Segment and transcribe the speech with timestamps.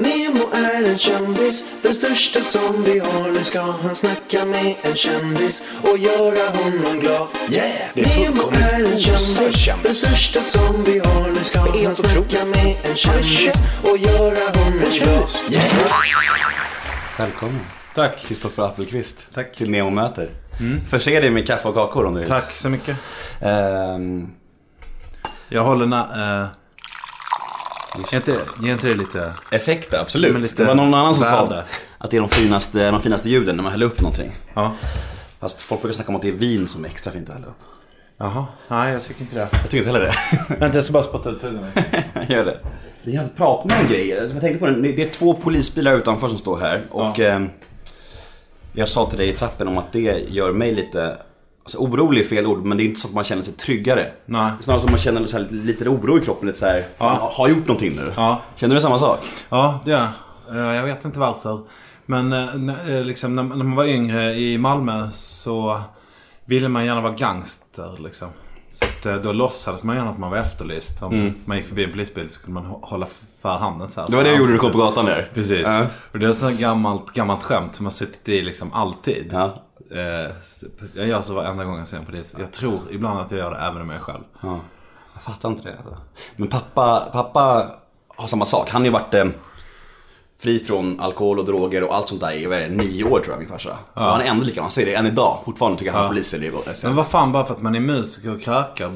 [0.00, 3.30] Nemo är en kändis, den största som vi har.
[3.30, 7.26] Nu ska han snacka med en kändis och göra honom glad.
[7.50, 11.28] Yeah, det är Nemo är en kändis, den största som vi har.
[11.28, 15.30] Nu ska han snacka med en kändis och göra honom glad.
[15.50, 15.64] Yeah.
[17.18, 17.60] Välkommen.
[17.94, 18.18] Tack.
[18.26, 19.26] Kristoffer Appelqvist.
[19.34, 19.52] Tack.
[19.52, 20.30] Till Nemo möter.
[20.90, 22.28] Förse dig med kaffe och kakor om du vill.
[22.28, 22.96] Tack så mycket.
[23.40, 24.28] Ehm,
[25.48, 26.42] Jag håller na...
[26.42, 26.48] Uh,
[28.10, 29.32] ge, inte, inte det lite...
[29.50, 30.32] effekter, absolut.
[30.32, 31.64] Men lite det var någon annan som sa värde.
[31.98, 34.36] att det är de finaste, de finaste ljuden när man häller upp någonting.
[34.54, 34.72] Ja.
[35.40, 37.46] Fast folk brukar snacka om att det är vin som är extra fint att hälla
[37.46, 37.62] upp.
[38.16, 38.46] Jaha.
[38.68, 39.48] Nej, jag tycker inte det.
[39.52, 40.14] Jag tycker inte heller det.
[40.58, 41.66] Vänta, jag ska bara spotta ut tungan.
[42.28, 42.58] Gör det.
[43.02, 44.08] Vi har pratat med en grej.
[44.08, 44.92] Jag tänkte på det.
[44.92, 46.82] Det är två polisbilar utanför som står här.
[46.90, 47.48] Och ehm,
[48.72, 51.16] jag sa till dig i trappen om att det gör mig lite...
[51.62, 54.06] Alltså orolig är fel ord, men det är inte så att man känner sig tryggare.
[54.26, 54.52] Nej.
[54.60, 56.46] Snarare som man känner så här, lite, lite oro i kroppen.
[56.46, 57.30] Lite så här, Ja.
[57.32, 58.12] har gjort någonting nu.
[58.16, 58.40] Ja.
[58.56, 59.18] Känner du samma sak?
[59.48, 60.08] Ja, det gör
[60.48, 60.56] jag.
[60.56, 61.60] Eh, Jag vet inte varför.
[62.06, 65.80] Men eh, när- eh, liksom, när, man var yngre i Malmö så
[66.44, 67.98] ville man gärna vara gangster.
[68.02, 68.28] Liksom.
[68.72, 71.02] Så att, då låtsades man gärna att man var efterlyst.
[71.02, 73.06] Om man gick förbi en polisbil så skulle man hå- hålla
[73.42, 74.08] för handen så här.
[74.10, 75.30] Det var det du gjorde när du kom på gatan där.
[75.34, 75.60] Precis.
[75.64, 75.86] Ja.
[76.12, 79.30] Och det är ett sånt gammalt, gammalt skämt som har suttit i liksom alltid.
[79.32, 79.62] Ja.
[79.90, 80.30] Eh,
[80.94, 82.34] jag gör så varenda gång jag ser en polis.
[82.38, 84.24] Jag tror ibland att jag gör det även om jag är själv.
[84.42, 84.60] Ja.
[85.14, 85.76] Jag fattar inte det.
[85.76, 85.96] Alltså.
[86.36, 87.66] Men pappa, pappa
[88.08, 88.70] har samma sak.
[88.70, 89.24] Han har ju varit eh,
[90.42, 93.20] fri från alkohol och droger och allt sånt där i vad är det, nio år
[93.20, 93.76] tror jag min farsa.
[93.94, 94.64] Och han är ändå likadan.
[94.64, 95.42] Han säger det än idag.
[95.44, 96.82] Fortfarande tycker han att polisen är gott.
[96.82, 98.90] Men vad fan, bara för att man är musiker och krökar,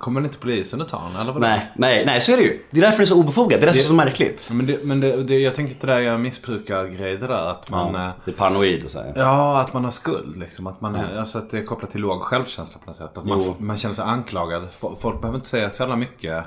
[0.00, 1.20] kommer inte polisen att ta en?
[1.20, 1.46] Eller vadå?
[1.46, 2.62] Nej, nej, nej så är det ju.
[2.70, 3.50] Det är därför det är så obefogat.
[3.50, 4.48] Det är därför det är så märkligt.
[4.50, 7.46] Men, det, men det, det, jag tänker att det där är missbrukargrej det där.
[7.50, 7.94] Att man...
[7.94, 9.12] Ja, eh, det är paranoid och så här.
[9.16, 10.66] Ja, att man har skuld liksom.
[10.66, 13.18] Att, man är, alltså att det är kopplat till låg självkänsla på något sätt.
[13.18, 14.68] Att man, man känner sig anklagad.
[14.80, 16.44] Fo- Folk behöver inte säga så jävla mycket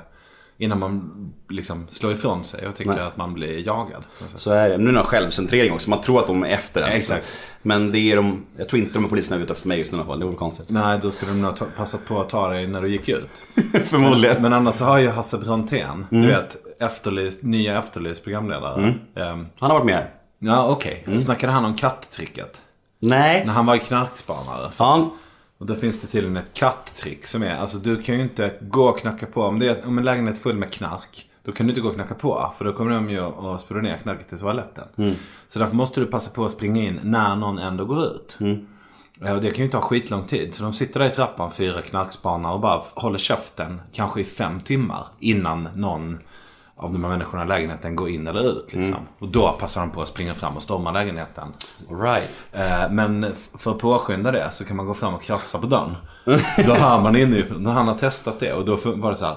[0.58, 1.10] innan man
[1.48, 3.00] liksom slår ifrån sig och tycker Nej.
[3.00, 4.02] att man blir jagad.
[4.34, 4.78] Så är det.
[4.78, 5.90] Nu är det en självcentrering också.
[5.90, 6.88] Man tror att de är efter en.
[6.92, 7.26] Exakt.
[7.62, 9.98] Men det är de, jag tror inte de är poliserna ute efter mig just nu
[9.98, 10.18] i alla fall.
[10.18, 10.70] Det vore konstigt.
[10.70, 13.44] Nej, då skulle de nog ha passat på att ta dig när du gick ut.
[13.84, 14.42] Förmodligen.
[14.42, 16.22] Men annars så har ju Hasse Brontén, Mm.
[16.22, 18.94] du vet, efterlyst, nya efterlyst programledare.
[19.16, 20.10] Ehm, Han har varit med här.
[20.38, 21.04] ja, okej.
[21.06, 21.20] Mm.
[21.20, 22.62] Snackade han om katttricket?
[23.00, 23.42] Nej.
[23.46, 24.70] När han var i knarkspanare.
[24.70, 25.10] Fan.
[25.58, 28.88] Och då finns det tydligen ett katttrick som är, alltså du kan ju inte gå
[28.88, 29.42] och knacka på.
[29.42, 31.30] Om det är om en lägenhet full med knark.
[31.44, 32.52] Då kan du inte gå och knacka på.
[32.58, 35.14] För då kommer de ju att spola ner knarket i toaletten.
[35.48, 38.38] Så därför måste du passa på att springa in när någon ändå går ut.
[39.20, 40.54] Ja, och det kan ju inte ha skitlång tid.
[40.54, 43.80] Så de sitter där i trappan, fyra knarkspanare och bara håller käften.
[43.92, 45.06] Kanske i fem timmar.
[45.20, 46.18] Innan någon
[46.78, 48.72] av de här människorna i lägenheten går in eller ut.
[48.72, 48.96] Liksom.
[49.18, 51.48] Och då passar de på att springa fram och storma lägenheten.
[51.90, 52.44] All right.
[52.52, 55.96] Eh, Men för att påskynda det så kan man gå fram och krafsa på dörren.
[56.66, 57.66] Då hör man inifrån.
[57.66, 59.36] Han har testat det och då var det så här.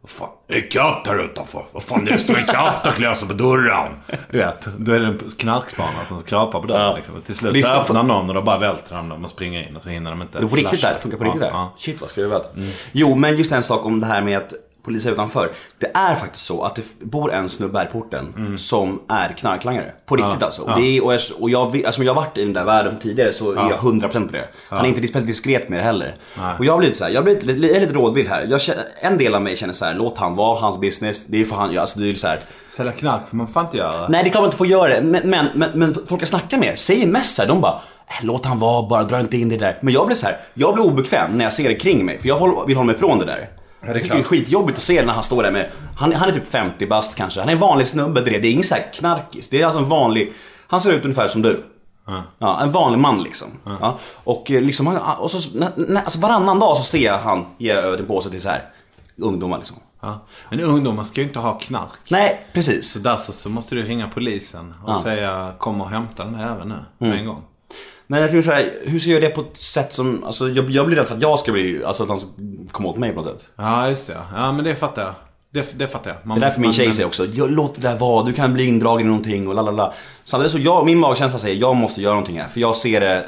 [0.00, 1.64] Vad fan, det är katt här utanför.
[1.72, 3.92] Vad fan, det står en katt och sig på dörren.
[4.30, 6.82] Du vet, då är det en knarkspanare som skrapar på dörren.
[6.82, 6.96] Ja.
[6.96, 7.14] Liksom.
[7.22, 9.82] Till slut så öppnar någon och då bara välter de dem och springer in och
[9.82, 11.54] så hinner de inte Det på riktigt där, det funkar på riktigt ja, där.
[11.54, 11.74] Ja.
[11.78, 12.54] Shit vad skruvat.
[12.92, 14.52] Jo, men just en sak om det här med att
[14.84, 15.50] poliser är utanför.
[15.78, 19.92] Det är faktiskt så att det bor en snubbe här i porten som är knarklangare.
[20.06, 20.62] På riktigt alltså.
[20.62, 22.94] Och, det är, och jag, och jag, alltså, jag har varit i den där världen
[23.02, 24.48] tidigare så är jag 100% på det.
[24.68, 26.16] Han är inte speciellt diskret med det heller.
[26.58, 28.46] Och jag har blivit så här, jag, blivit, lite- jag är lite rådvill här.
[28.50, 28.60] Jag
[29.00, 31.26] en del av mig känner så här, låt han vara hans business.
[31.26, 32.40] Det är för han, alltså det är så här.
[32.68, 34.08] Sälja knark får man fan inte göra.
[34.08, 36.28] Nej det är klart man inte får göra det, men, men, men, men folk jag
[36.28, 39.36] snackar med säger mest så här, de bara "Äh, Låt han vara bara, dra inte
[39.36, 39.78] in det där.
[39.80, 42.18] Men jag blir så här, jag blir obekväm när jag ser det kring mig.
[42.20, 43.48] För jag vill hålla mig ifrån det där.
[43.82, 46.12] Det är jag tycker det är skitjobbigt att se när han står där med, han,
[46.12, 47.40] han är typ 50 bast kanske.
[47.40, 49.48] Han är en vanlig snubbe, det är, ingen så här knarkis.
[49.48, 50.32] Det är alltså en vanlig,
[50.66, 51.64] han ser ut ungefär som du.
[52.38, 53.48] Ja, en vanlig man liksom.
[53.64, 53.98] Ja.
[54.24, 57.46] Och eh, liksom, han, och så, nä, nä, alltså varannan dag så ser jag han
[57.58, 58.62] ge över en påse till så här
[59.16, 59.76] ungdomar liksom.
[60.00, 60.20] Ja.
[60.50, 62.10] Men ungdomar ska ju inte ha knark.
[62.10, 62.92] Nej, precis.
[62.92, 65.00] Så därför så måste du ringa polisen och Ja.
[65.02, 66.78] säga kom och hämta den här även nu.
[66.98, 67.42] Med en gång.
[68.12, 70.48] Men jag tror så här, hur ska jag göra det på ett sätt som, alltså
[70.48, 72.28] jag, jag blir rädd för att jag ska bli, alltså att han ska
[72.72, 73.48] komma åt mig på något sätt.
[73.56, 74.16] Ja, just det.
[74.34, 75.14] Ja, men det fattar jag.
[75.50, 76.26] Det, det fattar jag.
[76.26, 78.52] Man, Det är därför min tjej säger också, "Jag- låt det där vara, du kan
[78.54, 79.92] bli indragen i någonting och lalala.
[80.24, 82.48] Samtidigt så jag, min magkänsla säger, jag måste göra någonting här.
[82.48, 83.26] För jag ser det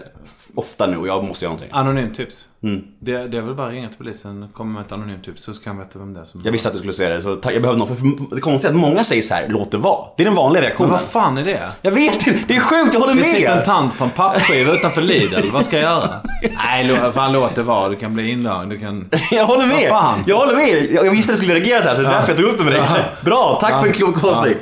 [0.57, 1.71] ofta nu och jag måste göra någonting.
[1.73, 2.49] Anonymt tips.
[2.63, 2.83] Mm.
[3.01, 5.53] Det, det är väl bara att ringa till polisen, komma med ett anonymt tips så
[5.53, 6.41] ska han veta vem det är som...
[6.45, 7.89] Jag visste att du skulle säga det, så jag behövde någon.
[7.89, 10.07] För, för det konstiga är att många säger så här, låt det vara.
[10.17, 10.91] Det är den vanliga Men reaktionen.
[10.93, 11.61] vad fan är det?
[11.83, 13.65] Jag vet inte, det är sjukt, jag håller Det sitter en med.
[13.65, 15.51] tant på en pappskiva utanför Lidl.
[15.53, 16.21] Vad ska jag göra?
[16.43, 17.89] Nej, fan låt det vara.
[17.89, 18.69] Du kan bli indragen.
[18.69, 19.11] Du kan...
[19.31, 19.91] Jag håller med.
[19.91, 20.25] Vad fan?
[20.27, 20.93] Jag håller med.
[20.93, 22.59] Jag visste att du skulle reagera så här, så det är därför jag tog upp
[22.59, 22.83] det med dig.
[23.21, 24.61] Bra, tack för en klok åsikt.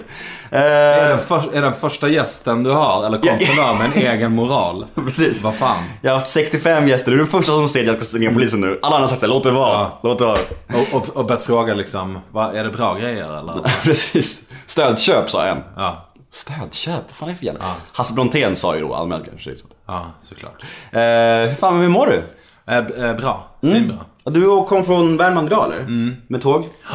[0.55, 4.35] Är Eh, den, för, är den första gästen du har, eller kontrollör med en egen
[4.35, 4.87] moral?
[4.95, 5.43] precis.
[5.43, 5.85] Vad fan?
[6.03, 8.33] Jag har haft 65 gäster, du är den första som säger att jag ska ringa
[8.33, 8.79] polisen nu.
[8.83, 10.01] Alla andra har sagt såhär, låt det vara, Ja.
[10.03, 10.39] låt det vara.
[10.75, 13.55] Och, och, och börjat fråga liksom, vad, är det bra grejer eller?
[13.85, 14.43] precis.
[14.67, 15.59] Stödköp sa en.
[15.77, 16.95] Ja, Stödköp?
[17.09, 17.65] Vad fan är det för jävla...
[17.93, 19.57] Hasse Brontén sa ju då anmält kanske.
[19.57, 19.67] Så.
[19.87, 20.63] ja såklart.
[20.91, 22.23] Eh, hur fan, hur mår du?
[22.73, 22.77] Eh,
[23.09, 23.97] eh, bra, svinbra.
[24.25, 25.87] Ja, Du kom från Värmland idag eller?
[26.29, 26.69] Med tåg?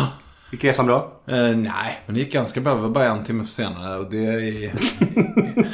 [0.52, 1.22] Gick resan bra?
[1.28, 2.76] Eh, nej, men det gick ganska bra.
[2.76, 4.72] Det var bara en timme försenade och det är i,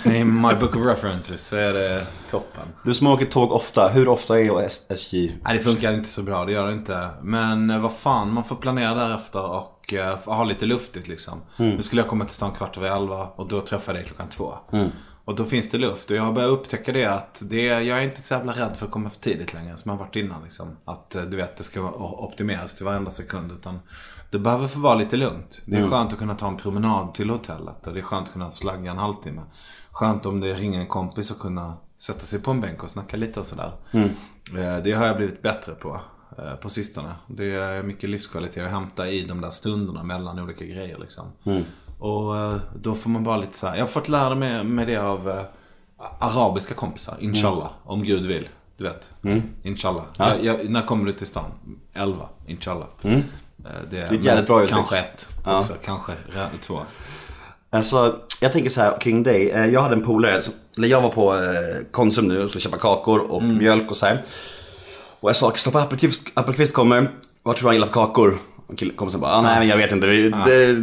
[0.06, 2.68] i my book of references så är det toppen.
[2.86, 5.36] Du som åker tåg ofta, hur ofta är SJ?
[5.44, 6.46] Nej, det funkar inte så bra.
[6.46, 7.10] Det gör det inte.
[7.22, 11.42] Men eh, vad fan, man får planera därefter och eh, ha lite luftigt liksom.
[11.58, 14.30] Nu skulle jag komma till stan kvart över elva och då träffade jag dig klockan
[14.30, 14.54] två.
[15.25, 16.10] Och då finns det luft.
[16.10, 18.86] Och jag har börjat upptäcka det att det, jag är inte så jävla rädd för
[18.86, 20.44] att komma för tidigt längre som jag varit innan.
[20.44, 20.78] Liksom.
[20.86, 23.52] Att eh, du vet, det ska optimeras till varenda sekund.
[23.52, 23.80] Utan
[24.33, 25.62] det behöver få vara lite lugnt.
[25.65, 27.88] Det är skönt att kunna ta en promenad till hotellet.
[27.88, 29.41] Och det är skönt att kunna slagga en halvtimme.
[29.91, 33.18] Skönt om det ringer en kompis och kunna sätta sig på en bänk och snacka
[33.18, 33.71] lite och sådär.
[34.57, 36.01] Eh, Det har jag blivit bättre på
[36.38, 37.15] eh, på sistone.
[37.27, 41.25] Det är mycket livskvalitet att hämta i de där stunderna mellan olika grejer liksom.
[42.00, 43.75] Och eh, då får man bara lite så här.
[43.75, 45.44] Jag har fått lära mig med det av
[46.19, 47.18] arabiska kompisar.
[47.19, 47.69] Inshallah.
[47.83, 48.47] Om Gud vill.
[48.77, 49.09] Du vet.
[49.63, 50.03] Inshallah.
[50.18, 51.51] Jag, jag, när kommer du till stan?
[51.94, 52.29] 11.
[52.47, 52.88] Inshallah.
[53.01, 53.19] Eh,
[53.92, 54.68] Det är, ett jävligt bra.
[54.68, 55.74] Kanske ett också.
[55.86, 56.80] Kanske re- två.
[57.69, 59.50] Alltså, jag tänker så här kring dig.
[59.51, 60.42] Eh, Jag hade en polare,
[60.77, 61.39] eller jag var på eh,
[61.92, 64.21] Konsum nu och skulle köpa kakor och mjölk och så här.
[65.19, 67.10] Och jag sa, Kristoffer Appelqvist, Appelqvist kommer.
[67.44, 68.38] Vad tror du han gillar för kakor?
[68.95, 70.07] Kompisen bara, ah, nej men jag vet inte.
[70.07, 70.75] Det, det,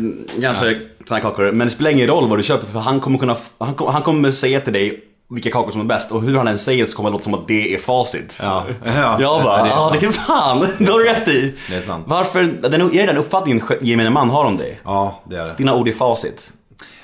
[0.42, 1.52] kanske såna här kakor.
[1.52, 4.02] Men det spelar ingen roll vad du köper för han kommer kunna, han, kommer- han
[4.02, 6.12] kommer säga till dig vilka kakor som är bäst.
[6.12, 8.38] Och hur han än säger så kommer det låta som att det är facit.
[8.42, 8.64] Ja.
[8.84, 9.20] Ja.
[9.20, 9.92] Jag bara, Ja, det är ja sant.
[10.00, 11.54] det kan fan, du har rätt i.
[11.68, 12.04] Det är sant.
[12.08, 14.80] Varför, den, är det den uppfattningen gemene man har om dig?
[14.84, 15.54] Ja, det är det.
[15.58, 16.52] Dina ord är facit.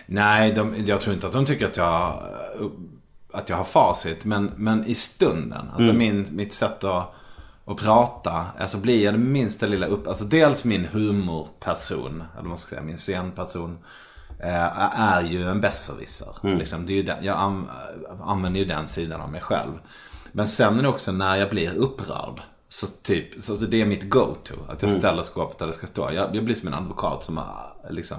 [0.06, 2.22] Nej, de, jag tror inte att de tycker att jag,
[3.32, 4.24] att jag har facit.
[4.24, 7.14] Men, men i stunden, alltså min, mitt sätt att,
[7.64, 8.44] att prata.
[8.58, 10.08] Alltså blir jag det minsta lilla upp...
[10.08, 13.78] Alltså dels min humorperson, eller vad man ska säga, min scenperson.
[14.38, 16.28] Eh, är ju en besserwisser.
[16.42, 17.68] Liksom, det är ju den, jag an,
[18.24, 19.72] använder ju den sidan av mig själv.
[20.32, 22.40] Men sen är det också när jag blir upprörd.
[22.68, 24.54] Så typ, så det är mitt go-to.
[24.68, 26.12] Att jag ställer skåpet där det ska stå.
[26.12, 27.40] Jag, jag blir som en advokat som
[27.90, 28.16] liksom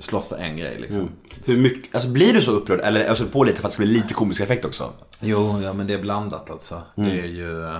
[0.00, 1.08] slåss för en grej liksom.
[1.44, 3.82] Hur mycket, alltså blir du så upprörd eller alltså på lite för att det ska
[3.84, 4.90] bli lite komisk effekt också?
[5.20, 6.82] Jo, ja men det är blandat alltså.
[6.94, 7.64] Det är ju...
[7.66, 7.78] eh,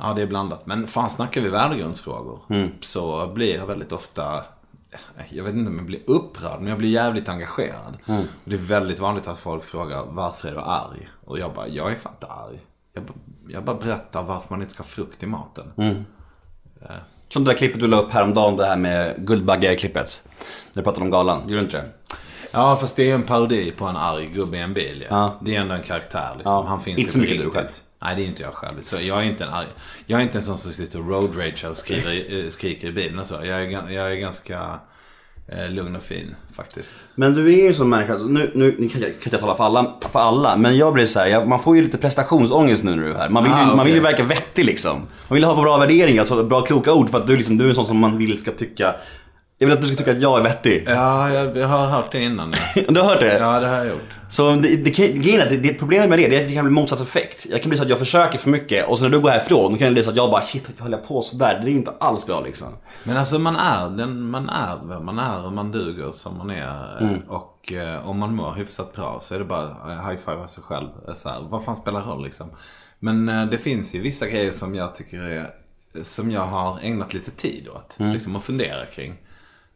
[0.00, 0.66] Ja, det är blandat.
[0.66, 2.40] Men fan, snackar vi värdegrundsfrågor
[2.80, 4.44] så blir jag väldigt ofta...
[4.92, 7.98] eh, Jag vet inte om jag blir upprörd, men jag blir jävligt engagerad.
[8.44, 11.08] Och det är väldigt vanligt att folk frågar varför är du arg?
[11.24, 12.60] Och jag bara, jag är fan inte arg.
[12.94, 13.14] Jag, bara-
[13.48, 15.72] jag bara berättar varför man inte ska ha frukt i maten.
[17.28, 20.22] Som det där klippet du la upp häromdagen, det här med Guldbagge-klippet.
[20.72, 21.90] När du pratade om galan, gjorde du inte det?
[22.50, 25.06] Ja, fast det är en parodi på en arg gubbe i en bil.
[25.10, 25.16] Ja.
[25.16, 25.38] Ja.
[25.44, 26.52] Det är ändå en karaktär liksom.
[26.54, 27.54] Ja, Han finns inte ju så mycket du riktigt.
[27.54, 27.68] själv.
[28.02, 28.74] Nej, det är inte jag själv.
[28.82, 29.66] Så jag är inte en arg...
[30.06, 32.92] Jag är inte en sån som sitter och road ragear och skriver, eh, skriker i
[32.92, 33.34] bilen och så.
[33.34, 34.78] Jag är, jag är ganska
[35.48, 36.94] eh, lugn och fin faktiskt.
[37.14, 39.54] Men du är ju som människa, alltså, nu, nu, nu kan jag kan jag tala
[39.54, 42.84] för alla, för alla, men jag blir så här, jag, man får ju lite prestationsångest
[42.84, 43.28] nu när du är här.
[43.28, 44.98] Man vill, ju, Ah, man vill ju verka vettig liksom.
[45.28, 47.68] Man vill ha bra värderingar, alltså bra kloka ord för att du, liksom, du är
[47.68, 48.94] en sån som man vill ska tycka,
[49.62, 50.84] jag vill att du ska tycka att jag är vettig.
[50.86, 52.54] Ja, jag, jag har hört det innan.
[52.74, 53.38] Ja, Du har hört det?
[53.38, 54.00] ja det har jag gjort.
[54.28, 56.48] Så det, det, kan- grejen är att det, det problemet med det, det är att
[56.48, 57.46] det kan bli motsatt effekt.
[57.50, 59.72] Jag kan bli så att jag försöker för mycket och sen när du går härifrån,
[59.72, 61.60] då kan det bli så att jag bara shit, jag håller på sådär.
[61.64, 62.68] Det är inte alls bra liksom.
[63.04, 66.50] Men alltså man är, den, man är vem man är och man duger som man
[66.50, 67.18] är.
[67.28, 70.88] Och eh, om man mår hyfsat bra så är det bara att high-fiva sig själv.
[71.14, 72.46] Så här, vad fan spelar roll liksom.
[72.98, 75.50] Men eh, det finns ju vissa grejer som jag tycker är,
[76.02, 77.96] som jag har ägnat lite tid åt.
[77.98, 79.14] Liksom att fundera kring.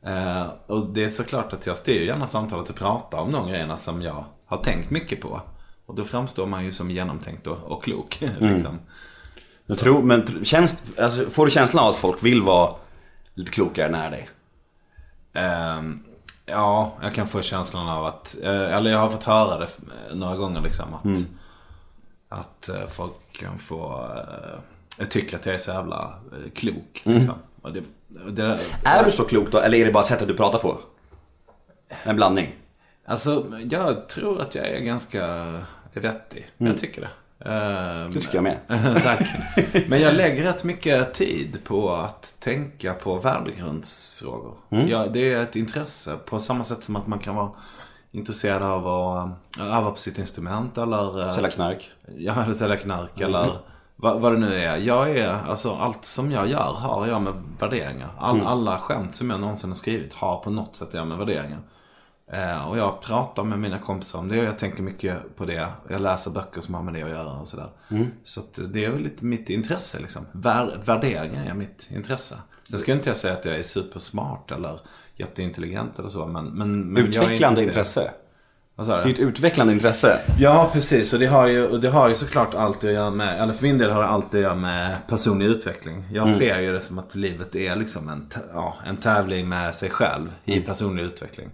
[0.06, 3.76] Eh, och det är såklart att jag styr gärna samtalet och pratar om de grejerna
[3.76, 5.40] som jag har tänkt mycket på.
[5.86, 8.18] Och då framstår man ju som genomtänkt och, och klok.
[8.38, 8.78] liksom.
[9.66, 12.74] Jag tror, men känns, alltså, får du känslan av att folk vill vara
[13.34, 14.28] lite klokare nära dig?
[15.32, 16.02] Ehm,
[16.46, 19.68] ja, jag kan få känslan av att, eh, eller jag har fått höra det
[20.14, 21.26] några gånger liksom att,
[22.28, 24.60] att eh, folk kan få, uh,
[24.98, 26.14] jag tycker att jag är så jävla
[26.54, 27.02] klok.
[27.04, 27.34] Liksom.
[27.62, 30.58] Och det, det, Är du så klok då, eller är det bara sättet du pratar
[30.58, 30.78] på?
[32.02, 32.54] En blandning?
[33.04, 35.26] Alltså, jag tror att jag är ganska
[35.92, 36.50] vettig.
[36.58, 37.08] Jag tycker det.
[37.50, 38.58] Ehm, Det tycker jag med.
[39.02, 39.28] Tack.
[39.88, 44.54] Men jag lägger rätt mycket tid på att tänka på värdegrundsfrågor.
[44.68, 47.50] Ja, det är ett intresse på samma sätt som att man kan vara
[48.12, 49.28] intresserad av att
[49.60, 51.90] äh, öva på sitt instrument eller, äh, Sälja knark?
[52.18, 53.50] ja, eller sälja knark eller
[53.96, 54.76] vad, vad det nu är.
[54.76, 58.10] Jag är, alltså allt som jag gör har jag med värderingar.
[58.18, 61.18] All, Alla skämt som jag någonsin har skrivit har på något sätt att göra med
[61.18, 61.60] värderingar.
[62.32, 65.68] Eh, och jag pratar med mina kompisar om det och jag tänker mycket på det.
[65.88, 67.68] Jag läser böcker som har med det att göra och sådär.
[68.24, 70.26] Så att det är väl lite mitt intresse liksom.
[70.32, 72.36] Vär, värderingar är mitt intresse.
[72.70, 74.80] Sen ska jag inte säga att jag är supersmart eller
[75.16, 76.26] jätteintelligent eller så.
[76.26, 78.10] Men, men, men Utvecklande intresse.
[78.78, 79.02] Vad sa du?
[79.02, 80.18] Det är ett utvecklande intresse.
[80.38, 81.12] Ja, precis.
[81.12, 83.62] Och det har ju, och det har ju såklart alltid att göra med, eller för
[83.62, 86.04] min del har det alltid att göra med personlig utveckling.
[86.12, 89.90] Jag ser ju det som att livet är liksom en, ja, en tävling med sig
[89.90, 91.50] själv i personlig utveckling.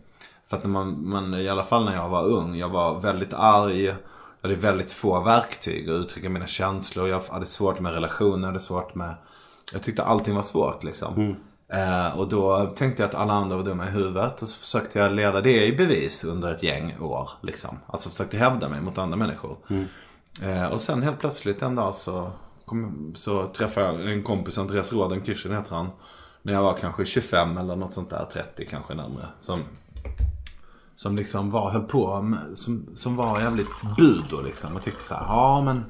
[0.51, 3.35] För att när man, man, i alla fall när jag var ung, jag var väldigt
[3.35, 3.85] arg.
[3.85, 3.95] Jag
[4.43, 7.09] hade väldigt få verktyg att uttrycka mina känslor.
[7.09, 9.15] Jag hade svårt med relationer, jag hade svårt med...
[9.73, 11.37] Jag tyckte allting var svårt liksom.
[11.73, 14.43] Eh, och då tänkte jag att alla andra var dumma i huvudet.
[14.43, 17.31] Och så försökte jag leda det i bevis under ett gäng år.
[17.41, 17.79] Liksom.
[17.87, 19.57] Alltså försökte hävda mig mot andra människor.
[20.43, 22.33] Eh, och sen helt plötsligt en dag så,
[22.65, 25.89] kom, så träffade jag en kompis, Andreas Rodenkirchen heter han.
[26.43, 29.27] När jag var kanske 25 eller något sånt där, 30 kanske närmare.
[29.41, 29.61] Som,
[30.97, 34.77] som liksom var, höll på, med, som, som var jävligt budo liksom.
[34.77, 35.85] Och tyckte så här, ja men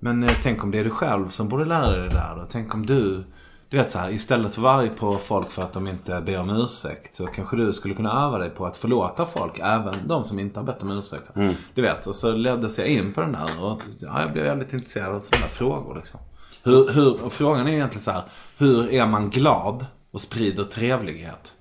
[0.00, 2.42] men eh, tänk om det är du själv som borde lära dig det där.
[2.42, 3.24] Och tänk om du,
[3.74, 6.20] du vet så här, istället för att vara arg på folk för att de inte
[6.20, 7.14] ber om ursäkt.
[7.14, 9.58] Så kanske du skulle kunna öva dig på att förlåta folk.
[9.58, 11.30] Även de som inte har bett om ursäkt.
[11.74, 13.64] Du vet, och så leddes jag in på den där.
[13.64, 16.20] Och ja, jag blev väldigt intresserad av sådana frågor liksom.
[16.62, 18.22] Hur, hur, frågan är egentligen så här,
[18.58, 21.54] hur är man glad och sprider trevlighet?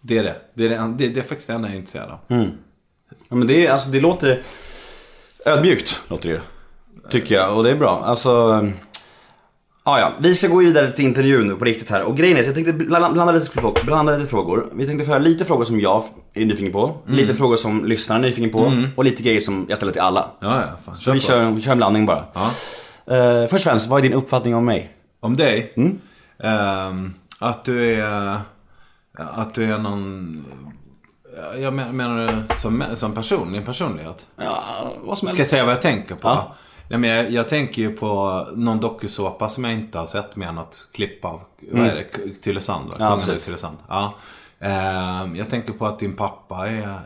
[0.00, 0.36] Det är det.
[0.54, 2.18] Det är, det, det, det är faktiskt det enda jag är intresserad av.
[3.28, 4.40] Ja, men det, är, alltså, det låter
[5.46, 6.40] ödmjukt, låter det
[7.10, 8.02] Tycker jag, och det är bra.
[8.04, 8.62] Alltså,
[9.88, 10.12] ja, ja.
[10.18, 12.02] Vi ska gå vidare till intervjun nu på riktigt här.
[12.02, 14.68] Och grejen är att jag tänkte blanda, lite, frågor, blanda lite frågor.
[14.74, 16.02] Vi tänkte föra lite frågor som jag
[16.34, 19.76] är nyfiken på, lite frågor som lyssnarna är nyfiken på och lite grejer som jag
[19.76, 20.26] ställer till alla.
[20.40, 20.66] Ja, ja.
[20.84, 22.24] Fan, Så vi kör, vi kör en blandning bara.
[22.34, 22.50] Ja.
[23.16, 24.90] Eh, först och främst, vad är din uppfattning om mig?
[25.20, 25.72] Om dig?
[26.42, 28.40] Ehm, att du är...
[29.18, 30.44] Att du är någon...
[31.58, 34.26] Jag men- menar du som, som person, din personlighet?
[34.36, 34.62] Ja,
[35.04, 35.50] vad som Ska jag helst.
[35.50, 36.28] säga vad jag tänker på?
[36.28, 36.54] Ja.
[36.88, 40.54] Ja, men jag, jag tänker ju på någon dokusåpa som jag inte har sett med
[40.54, 41.40] något klipp av.
[41.72, 42.04] Vad är det?
[42.04, 42.94] K- Tylösand va?
[42.96, 43.04] Mm.
[43.06, 43.46] Ja, Kungen i precis.
[43.46, 43.76] Tylösand.
[43.88, 44.14] Ja.
[44.60, 47.00] Ehm, jag tänker på att din pappa är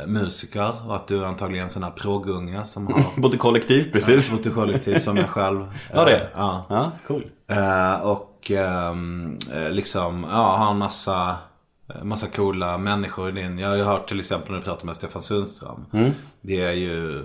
[0.00, 3.92] eh, musiker och att du är antagligen en sån här proggunge som har Både kollektiv,
[3.92, 4.30] precis.
[4.30, 5.66] bott i kollektiv som jag själv.
[5.92, 6.28] Ja, det.
[6.36, 6.64] Ja.
[6.68, 7.24] Ja, cool.
[7.48, 11.36] Eh, och ehm, eh, liksom, ja, har en massa,
[11.94, 13.58] eh, massa coola människor i din.
[13.58, 15.84] Jag har ju hört till exempel när du pratar med Stefan Sundström.
[16.40, 17.24] Det är ju,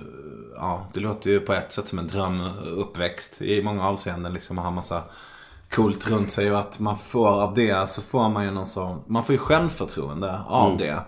[0.62, 4.34] ja, det låter ju på ett sätt som en drömuppväxt i många avseenden.
[4.34, 5.02] Liksom att ha massa
[5.70, 9.04] coolt runt sig och att man får av det så får man ju någon sån,
[9.08, 11.02] man får ju självförtroende av det.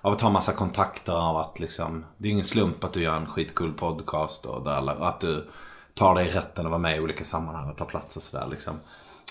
[0.00, 3.16] Av att ha massa kontakter av att liksom, det är ingen slump att du gör
[3.16, 5.48] en skitcool podcast och där, alla- att du
[5.94, 8.74] tar dig rätten att vara med i olika sammanhang och ta plats och sådär liksom.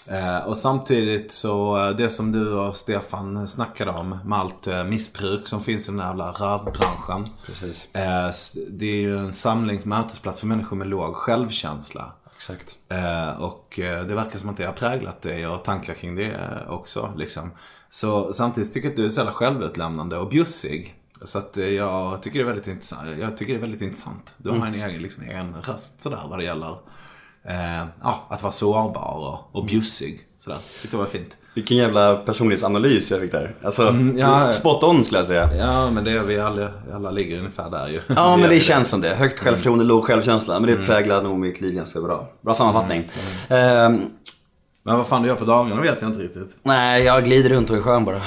[0.05, 4.83] Eh, och samtidigt så, eh, det som du och Stefan snackade om med allt eh,
[4.83, 7.25] missbruk som finns i den här jävla rövbranschen.
[7.45, 7.87] Precis.
[8.69, 12.11] Det är ju en samling, mötesplats för människor med låg självkänsla.
[12.35, 12.77] Exakt.
[13.39, 17.13] Och det verkar som att det har präglat dig och tankar kring det också.
[17.17, 17.51] Liksom.
[17.89, 20.95] Så samtidigt tycker jag att du är så jävla självutlämnande och bjussig.
[21.21, 23.19] Så att jag tycker det är väldigt intressant.
[23.19, 24.35] Jag tycker det är väldigt intressant.
[24.37, 26.77] Du har en egen, liksom, egen röst sådär vad det gäller
[27.47, 30.19] eh, ja, att vara sårbar och, och bjussig.
[30.37, 30.59] Sådär.
[30.81, 31.37] Tyckte det var fint.
[31.53, 33.55] Vilken jävla personlighetsanalys jag fick där.
[33.63, 34.51] Alltså, ja.
[34.51, 35.49] spot on skulle jag säga.
[35.57, 38.01] Ja, men det är vi alla, alla ligger ungefär där ju.
[38.07, 39.15] Ja, men det känns som det.
[39.15, 40.59] Högt självförtroende, låg självkänsla.
[40.59, 42.27] Men det präglar nog mitt liv ganska bra.
[42.41, 43.09] Bra sammanfattning.
[43.49, 44.01] Ehm,
[44.83, 46.55] Men vad fan du gör på dagarna vet jag inte riktigt.
[46.63, 48.21] nej, jag glider runt och är skön bara.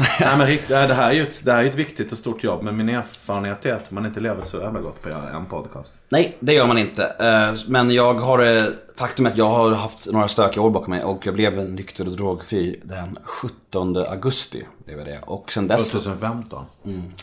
[0.20, 2.44] Nej men rikt- det här är ju ett, det här är ett viktigt och stort
[2.44, 2.62] jobb.
[2.62, 5.92] Men min erfarenhet är att man inte lever så jävla gott på en podcast.
[6.08, 7.04] Nej, det gör man inte.
[7.04, 8.64] Eh, Men jag har, eh,
[8.96, 12.06] faktum är att jag har haft några stökiga år bakom mig och jag blev nykter
[12.06, 14.66] och drogfri den 17 augusti.
[14.86, 15.18] Det var det.
[15.26, 16.64] Och sen dess, 2015.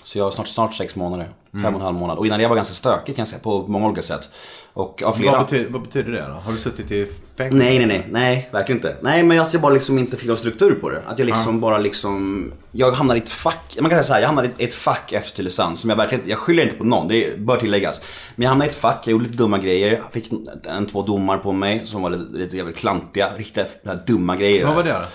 [0.03, 1.29] så jag har snart, snart sex månader.
[1.61, 2.17] Fem och en halv månad.
[2.17, 4.29] Och innan det var ganska stökig kan jag säga, på många olika sätt.
[4.73, 5.31] Och av flera...
[5.31, 6.33] Vad, betyder, vad betyder det då?
[6.33, 7.07] Har du suttit i
[7.37, 7.57] fängelse?
[7.57, 8.95] Nej, nej, nej, nej, verkligen inte.
[9.01, 11.01] Nej, men att jag bara liksom inte fick någon struktur på det.
[11.07, 14.19] Att jag liksom bara liksom, jag hamnade i ett fack, man kan säga så här,
[14.19, 17.07] jag hamnade i ett fack efter Tylösand som jag verkligen jag skyller inte på någon,
[17.07, 18.01] det bör tilläggas.
[18.35, 20.31] Men jag hamnade i ett fack, jag gjorde lite dumma grejer, jag fick
[20.63, 24.65] en, två domar på mig som var lite, lite jävligt klantiga, riktigt dumma grejer.
[24.65, 25.07] Vad var det då?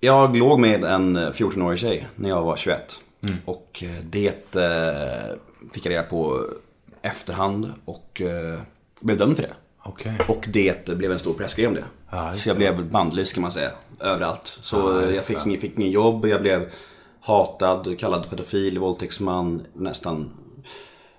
[0.00, 3.00] Jag låg med en 14-årig tjej när jag var 21.
[3.44, 5.36] Och eh, det eh,
[5.72, 6.46] fick jag reda på
[7.02, 8.60] efterhand och eh,
[9.00, 9.54] blev dömd för det.
[9.82, 10.12] Okej.
[10.28, 11.84] Och det blev en stor pressgrej om det.
[12.14, 14.58] Ja, så jag blev bandlyst kan man säga, överallt.
[14.62, 15.50] Så Ja, jag fick, det.
[15.50, 16.70] ing- fick ingen jobb, jag blev
[17.20, 20.30] hatad, kallad pedofil, våldtäktsman, nästan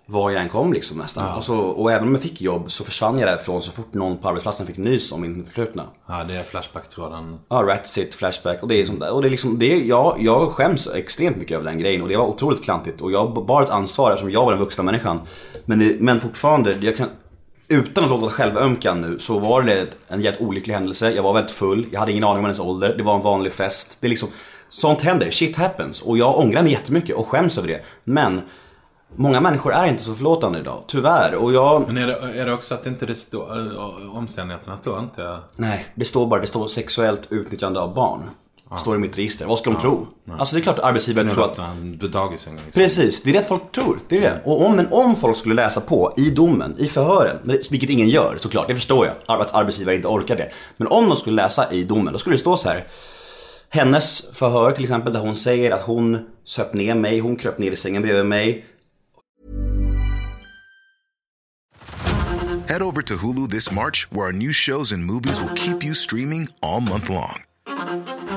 [0.08, 1.38] var jag än kom liksom nästan.
[1.38, 4.18] Och, så, och även om jag fick jobb så försvann jag därifrån så fort någon
[4.18, 5.84] på arbetsplatsen fick nys om min förflutna.
[6.08, 7.40] Ja, det är Flashback-tråden.
[7.50, 9.12] Ja, Ratsit, Flashback och det är sånt där.
[9.14, 12.08] Och det är liksom, det är, jag, jag skäms extremt mycket över den grejen och
[12.10, 13.02] det var otroligt klantigt.
[13.02, 15.20] Och jag bar ett ansvar eftersom jag var den vuxna människan.
[15.66, 17.10] Men, det, men fortfarande, jag kan,
[17.68, 21.12] utan att låta självömkan nu så var det en jävligt olycklig händelse.
[21.12, 23.54] Jag var väldigt full, jag hade ingen aning om hennes ålder, det var en vanlig
[23.54, 23.98] fest.
[24.00, 24.30] Det är liksom,
[24.70, 26.02] sånt händer, shit happens.
[26.02, 27.82] Och jag ångrar mig jättemycket och skäms över det.
[28.04, 28.42] Men
[29.18, 31.36] Många människor är inte så förlåtande idag, tyvärr.
[31.36, 31.88] Och jag...
[31.88, 33.78] Men är det, är det också att inte det står,
[34.16, 35.38] omständigheterna står inte...
[35.56, 38.30] Nej, det står bara, det står sexuellt utnyttjande av barn.
[38.72, 39.46] Det står i mitt register.
[39.46, 40.08] Vad ska de tro?
[40.32, 41.58] Alltså det är klart att arbetsgivare tror att...
[41.60, 42.82] En dagisunge liksom.
[42.82, 44.00] Precis, det är det folk tror.
[44.10, 44.42] Det är det.
[44.46, 47.90] Och om, men om folk skulle läsa på i domen, i förhören, men det- vilket
[47.90, 49.42] ingen gör såklart, det förstår jag.
[49.42, 50.52] Att arbetsgivare inte orkar det.
[50.78, 52.88] Men om de skulle läsa i domen, då skulle det stå så här.
[53.70, 57.72] Hennes förhör till exempel, där hon säger att hon söp ner mig, hon kröp ner
[57.72, 58.66] i sängen bredvid mig.
[62.68, 65.94] Head over to Hulu this March, where our new shows and movies will keep you
[65.96, 67.42] streaming all month long.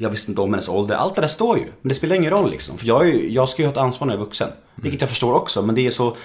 [0.00, 0.94] Jag visste inte om hennes ålder.
[0.96, 1.64] Allt det där står ju.
[1.80, 2.78] Men det spelar ingen roll liksom.
[2.78, 4.48] För jag, ju- jag ska ju ha ett ansvar när jag är vuxen.
[4.74, 5.62] Vilket jag förstår också.
[5.62, 6.16] Men det är så...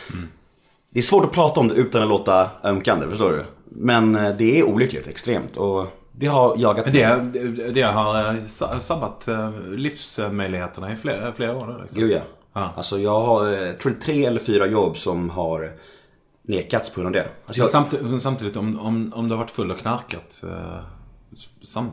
[0.89, 3.46] Det är svårt att prata om det utan att låta ömkande, förstår du?
[3.65, 5.58] Men eh, det är olyckligt, extremt.
[5.58, 11.34] Och det har jagat Det, det, det har eh, sa- sabbat eh, livsmöjligheterna i flera,
[11.34, 11.67] flera år.
[11.67, 12.01] nu, Liksom.
[12.01, 12.20] Jo, ja.
[12.53, 12.74] Ja.
[12.75, 15.72] Alltså jag har, tror tre eller fyra jobb som har
[16.41, 17.29] nekats på grund av det.
[17.46, 20.44] Alltså jag, Samtidigt, samtidigt om, om, om du har varit full och knarkat.
[21.65, 21.89] Sam,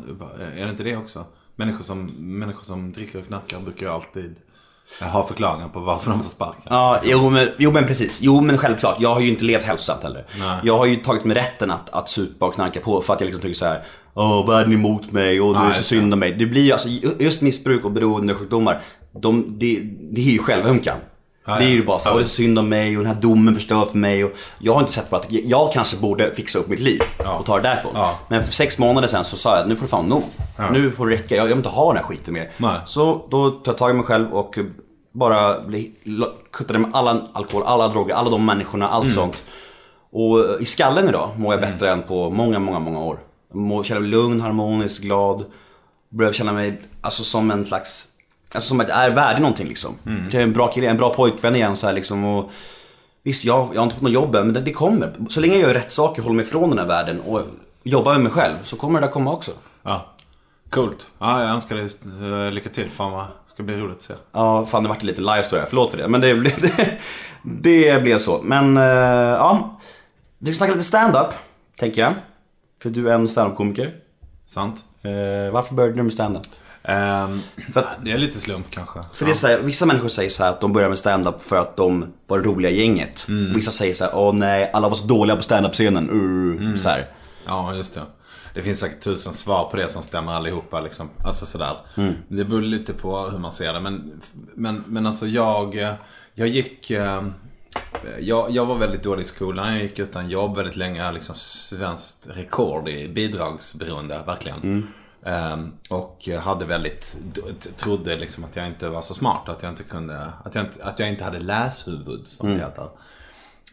[0.57, 1.25] är det inte det också?
[1.57, 2.07] Människor som,
[2.39, 4.37] människor som dricker och knarkar brukar ju alltid
[5.01, 6.63] ha förklaringar på varför de får sparken.
[6.65, 8.19] Ja, jo men, jo men precis.
[8.23, 8.97] Jo men självklart.
[9.01, 10.27] Jag har ju inte levt hälsosamt heller.
[10.39, 10.61] Nej.
[10.65, 13.27] Jag har ju tagit mig rätten att, att supa och knarka på för att jag
[13.27, 13.83] liksom tycker så här.
[14.15, 16.33] Åh, världen är emot mig och det är så synd om mig.
[16.33, 18.81] Det blir ju alltså, just missbruk och beroendesjukdomar.
[19.21, 19.81] De, det,
[20.11, 20.97] det är ju självömkan.
[21.47, 22.13] Ja, det är ju bara så, Ja.
[22.13, 24.25] och det är synd om mig och den här domen förstör för mig.
[24.25, 27.39] Och jag har inte sett på att jag kanske borde fixa upp mitt liv Ja.
[27.39, 27.93] och ta det därifrån.
[28.29, 30.23] Men för sex månader sedan så sa jag nu får det fan nog.
[30.73, 32.53] Nu får det räcka, jag, jag vill inte ha den här skiten mer.
[32.57, 32.81] Nej.
[32.87, 34.59] Så då tar jag tag i mig själv och
[35.13, 35.55] bara
[36.53, 39.15] kuttade med alla alkohol, alla droger, alla de människorna, allt Mm.
[39.15, 39.43] sånt.
[40.13, 43.19] Och i skallen idag mår jag bättre än på många, många, många år.
[43.55, 45.45] Jag känner mig lugn, harmonisk, glad.
[46.09, 48.09] Börjar känna mig alltså, som en slags,
[48.55, 49.95] alltså som att jag är värdig någonting liksom.
[50.07, 50.25] Mm.
[50.25, 52.25] Jag är en bra kille, en bra pojkvän igen så här liksom.
[52.25, 52.51] Och,
[53.23, 55.13] visst, jag, jag har inte fått något jobb men det, det kommer.
[55.29, 57.43] Så länge jag gör rätt saker, håller mig ifrån den här världen och
[57.83, 59.51] jobbar med mig själv så kommer det där komma också.
[59.83, 60.07] Ja.
[60.71, 61.07] Coolt.
[61.19, 61.89] Ja, jag önskar dig
[62.47, 62.91] eh, lycka till.
[62.91, 64.15] Fan vad ska bli roligt att se.
[64.33, 65.69] Ja, fan det vart lite live story här.
[65.69, 66.09] Förlåt för det.
[66.09, 66.99] Men det, blev- det,
[67.43, 68.41] det blev så.
[68.43, 69.81] Men eh, ja.
[70.39, 71.27] Vi ska snacka lite stand-up,
[71.79, 72.15] tänker jag.
[72.83, 73.95] För du är en stand-up-komiker.
[74.47, 74.85] Sant?
[75.03, 76.47] Eh, varför började du med stand-up?
[76.85, 77.41] Ehm,
[77.73, 78.99] För att- det är lite slump kanske.
[79.15, 81.57] För det är så här, vissa människor säger så att de börjar med stand-up för
[81.57, 83.27] att de var det roliga gänget.
[83.51, 86.11] Och vissa säger så här, åh nej, alla var så dåliga på stand-up-scenen.
[86.11, 87.07] Uh, så här.
[87.47, 88.03] Ja, just det.
[88.55, 90.81] Det finns säkert tusen svar på det som stämmer allihopa.
[90.81, 91.11] Liksom.
[91.25, 91.77] Alltså sådär.
[91.97, 92.15] Mm.
[92.29, 93.81] Det beror lite på hur man ser det.
[93.81, 94.21] Men,
[94.55, 95.75] men, men alltså jag,
[96.35, 96.91] jag gick...
[96.91, 97.23] eh,
[98.21, 99.73] Jag, jag var väldigt dålig i skolan.
[99.73, 101.13] Jag gick utan jobb väldigt länge.
[101.13, 104.59] Liksom svenskt rekord i bidragsberoende, verkligen.
[104.63, 104.87] Ehm,
[105.89, 107.19] och hade väldigt,
[107.77, 109.49] trodde liksom att jag inte var så smart.
[109.49, 112.89] Att jag inte kunde, att jag inte, att jag inte hade läshuvud som det heter.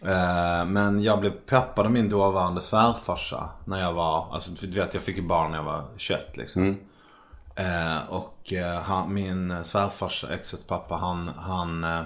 [0.05, 4.93] Eh, Men jag blev peppad av min dåvarande svärfarsa när jag var, alltså du vet
[4.93, 6.77] jag fick ju barn när jag var 21 liksom.
[7.55, 12.03] Eh, och eh, han, min svärfarsa, exets pappa, han, han, eh,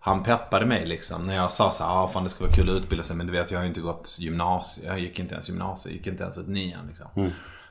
[0.00, 1.26] han peppade mig liksom.
[1.26, 3.26] När jag sa så här, ah, fan det skulle vara kul att utbilda sig men
[3.26, 6.06] du vet jag har ju inte gått gymnasiet, jag gick inte ens gymnasiet, jag gick
[6.06, 7.06] inte ens ut nian liksom.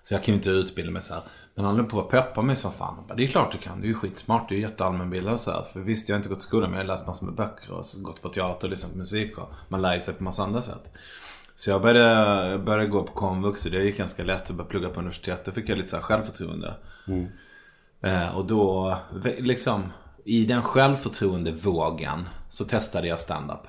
[0.08, 1.24] Så jag kan ju inte utbilda mig så här.
[1.56, 3.04] Men han höll på att peppa mig som fan.
[3.08, 5.62] Bara, det är klart du kan, du är ju skitsmart, du är jätteallmänbildad så här.
[5.62, 7.72] För visst, jag har inte gått i skolan men jag har läst massor med böcker
[7.72, 10.44] och så gått på teater och lyssnat på musik och man lär sig på massa
[10.44, 10.92] andra sätt.
[11.56, 14.70] Så jag började, jag började gå på komvux och det gick ganska lätt att börja
[14.70, 15.46] plugga på universitet.
[15.46, 16.74] Då fick jag lite så här självförtroende.
[18.02, 18.96] Eh, och då,
[19.40, 19.84] liksom,
[20.26, 23.68] i den självförtroendevågen så testade jag stand-up.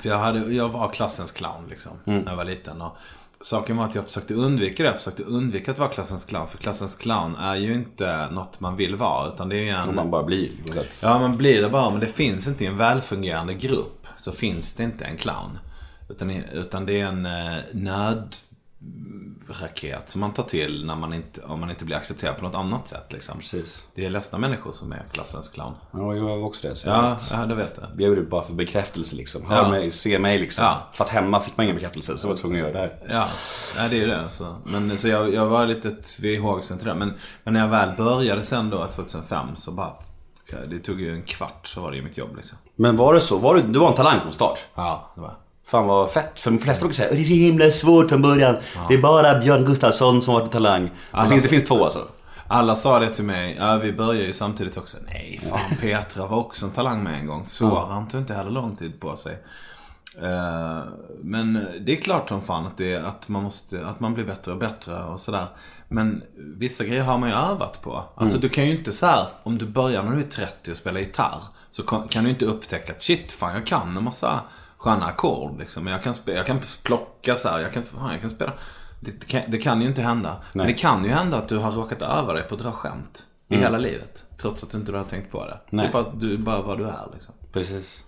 [0.00, 2.82] För jag, hade, jag var klassens clown liksom, när jag var liten.
[2.82, 2.96] Och
[3.40, 4.88] saken var att jag försökte undvika det.
[4.88, 6.48] Jag försökte undvika att vara klassens clown.
[6.48, 9.28] För klassens clown är ju inte något man vill vara.
[9.28, 9.88] Utan det är ju en...
[9.88, 10.50] Om man bara blir.
[10.74, 11.00] vet.
[11.02, 11.90] Ja, man blir det bara.
[11.90, 14.06] Men det finns inte i en välfungerande grupp.
[14.18, 15.58] Så finns det inte en clown.
[16.08, 18.36] Utan, utan det är en eh, nöd,
[19.48, 22.54] raket som man tar till när man inte, om man inte blir accepterad på något
[22.54, 23.04] annat sätt.
[23.12, 23.38] Liksom.
[23.38, 23.82] Precis.
[23.94, 25.72] Det är ledsna människor som är klassens clown.
[25.92, 26.76] Ja, jag var också det.
[26.76, 27.30] Så jag Ja, vet.
[27.30, 27.86] ja det vet jag.
[27.96, 29.46] Jag gjorde det bara för bekräftelse liksom.
[29.46, 29.68] Hör Ja.
[29.68, 30.64] mig, se mig liksom.
[30.64, 30.78] Ja.
[30.92, 33.14] För att hemma fick man ingen bekräftelse så jag var tvungen att göra det här.
[33.16, 33.26] Ja,
[33.76, 34.24] nej, det är ju det.
[34.32, 34.56] Så.
[34.64, 36.94] Men så jag, jag var lite tvehågsen till det.
[36.94, 37.12] Men,
[37.44, 39.92] men när jag väl började sen då 2005 så bara,
[40.50, 42.58] ja, det tog ju en kvart så var det ju mitt jobb liksom.
[42.76, 43.38] Men var det så?
[43.38, 44.58] Var du, du var en talang från start?
[44.74, 45.32] Ja, det var
[45.68, 46.38] Fan vad fett.
[46.38, 48.56] För de flesta brukar säga det är så himla svårt från början.
[48.88, 50.84] Det är bara Björn Gustafsson som varit talang.
[50.84, 52.08] Det Alla finns, det finns två alltså.
[52.46, 54.96] Alla sa det till mig, ja vi började ju samtidigt också.
[55.06, 57.46] Nej, fan Petra var också en talang med en gång.
[57.46, 59.32] Soran tog inte heller lång tid på sig.
[60.22, 60.82] Eh,
[61.22, 64.52] men det är klart som fan att, det, att, man måste, att man blir bättre
[64.52, 65.46] och bättre och sådär.
[65.88, 68.04] Men vissa grejer har man ju övat på.
[68.14, 70.76] Alltså du kan ju inte så här, om du börjar när du är 30 och
[70.76, 71.42] spelar gitarr.
[71.70, 74.40] Så kan, kan du inte upptäcka att shit, fan jag kan en massa
[74.78, 75.86] sköna ackord liksom.
[75.86, 78.52] Jag kan, jag kan plocka så här, jag kan, fan, jag kan spela.
[79.00, 80.42] Det, det, kan, det kan ju inte hända.
[80.52, 83.24] Men det kan ju hända att du har råkat öva dig på att dra skämt.
[83.50, 84.24] I hela livet.
[84.36, 85.60] Trots att du inte har tänkt på det.
[85.70, 85.86] Nej.
[85.92, 87.34] Det är bara, du är bara vad du är liksom.
[87.52, 88.02] Precis.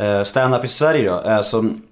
[0.00, 1.16] Uh, Stand-up i Sverige då.
[1.16, 1.82] är som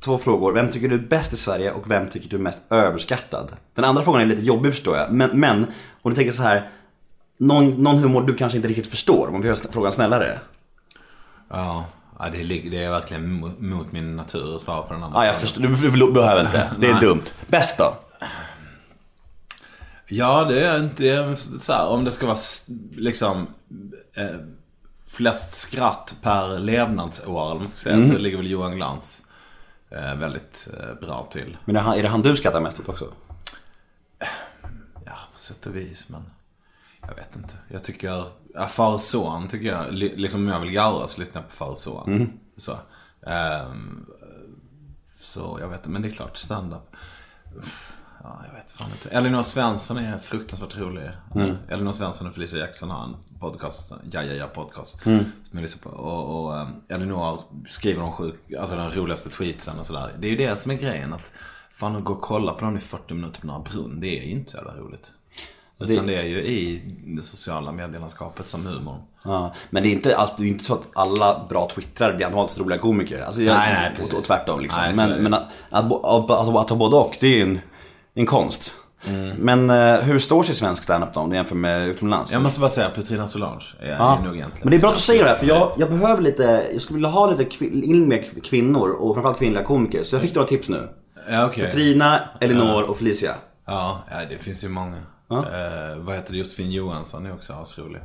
[0.00, 0.52] två frågor.
[0.52, 3.52] Vem tycker du är bäst i Sverige och vem tycker du är mest överskattad?
[3.74, 5.12] Den andra frågan är lite jobbig förstår jag.
[5.12, 5.66] Men, men
[6.02, 6.70] om du tänker så här.
[7.38, 9.28] Någon, någon humor du kanske inte riktigt förstår.
[9.28, 10.38] Om vi gör frågan snällare.
[11.50, 11.84] Ja,
[12.18, 15.18] ja det, är, det är verkligen mo- mot min natur att svara på den andra.
[15.20, 15.62] Ja, jag förstår.
[15.62, 16.70] Du, du, behöver inte.
[16.80, 17.22] Det är dumt.
[17.46, 17.94] Bäst då?
[20.06, 22.36] Ja, det är inte så här, om det ska vara
[22.96, 23.46] liksom
[24.14, 24.36] eh,
[25.06, 28.08] flest skratt per levnadsår eller man ska säga, Mm.
[28.08, 29.24] så ligger väl Johan Glans
[29.90, 31.56] eh, väldigt eh, bra till.
[31.64, 33.12] Men är, han, är det han du skrattar mest åt också?
[35.04, 36.22] Ja, på sätt och vis, men
[37.08, 37.54] jag vet inte.
[37.68, 41.20] Jag tycker, ja, far och son tycker jag, li- liksom om jag vill garva så
[41.20, 42.04] lyssnar jag på far och son.
[42.56, 42.76] Så,
[43.26, 44.06] ehm,
[45.20, 46.96] så jag vet inte, men det är klart, stand-up.
[48.22, 49.08] Ja, jag vet fan inte.
[49.08, 51.10] Elinor Svensson är fruktansvärt rolig.
[51.68, 55.02] Elinor Svensson och Felicia Jackson har en podcast, Ja Ja Ja podcast.
[55.50, 55.96] Som lyssnar på.
[55.96, 57.38] Och, och um, Elinor
[57.68, 60.12] skriver de sjuk, alltså den roligaste tweetsen och sådär.
[60.18, 61.12] Det är ju det som är grejen.
[61.12, 61.32] att
[61.72, 64.24] Fan att gå och kolla på dem i 40 minuter på Norra Brunn, det är
[64.24, 65.12] ju inte så jävla roligt.
[65.80, 69.00] Utan det är ju i det sociala medielandskapet som humorn.
[69.24, 72.26] Ja, men det är inte alltid, det är inte så att alla bra twittrare blir
[72.26, 73.22] automatiskt roliga komiker.
[73.22, 74.14] Alltså, jag, Nej, nej, precis.
[74.14, 74.82] och tvärtom liksom.
[74.82, 75.16] Nej, men det.
[75.16, 75.92] men att, att,
[76.30, 77.60] att, att, ha både och, det är en,
[78.14, 78.74] en konst.
[79.06, 79.36] Mm.
[79.36, 82.32] Men eh, hur står sig svensk standup då om du jämför med utomlands?
[82.32, 84.18] Jag måste bara säga Petrina Solange är, Ja.
[84.18, 84.60] är nog egentligen.
[84.62, 86.80] Men det är bra att du säger det här, för jag, jag behöver lite, jag
[86.82, 90.02] skulle vilja ha lite kvin, in mer kvinnor och framförallt kvinnliga komiker.
[90.02, 90.88] Så jag fick några tips nu.
[91.30, 91.70] Ja, okej.
[91.70, 93.34] Trina, Elinor och Felicia.
[93.66, 94.96] Ja, ja, det finns ju många.
[95.30, 96.38] Eh, vad heter det?
[96.38, 98.00] Josefin Johansson är också asrolig.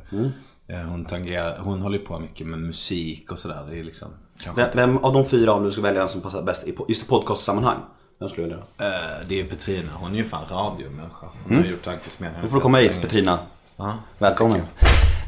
[0.66, 3.66] Eh, hon, tangerar, hon håller på mycket med musik och sådär.
[3.70, 4.08] Det är liksom...
[4.56, 7.02] Vem, vem av de fyra, om du ska välja en som passar bäst i just
[7.02, 7.78] i podcastsammanhang?
[8.18, 8.64] Vem skulle du välja?
[8.78, 9.92] Eh, det är Petrina.
[9.94, 11.26] Hon är ju fan radiomänniska.
[11.44, 12.42] Hon har gjort tankesmedjan.
[12.42, 13.38] Då får du komma hit Petrina.
[13.76, 13.98] Ja.
[14.18, 14.60] Välkommen.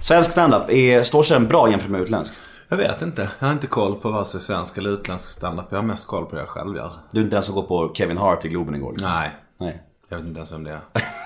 [0.02, 0.62] Svensk standup,
[1.06, 2.34] står sig den bra jämfört med utländsk?
[2.68, 3.30] Jag vet inte.
[3.38, 5.66] Jag har inte koll på vare sig svensk eller utländsk standup.
[5.70, 6.92] Jag har mest koll på det jag själv gör.
[7.10, 8.92] Du är inte den som går på Kevin Hart i Globen igår?
[8.92, 9.10] Liksom.
[9.10, 9.30] Nej.
[9.58, 9.82] Nej.
[10.12, 10.80] Jag vet inte ens vem det är.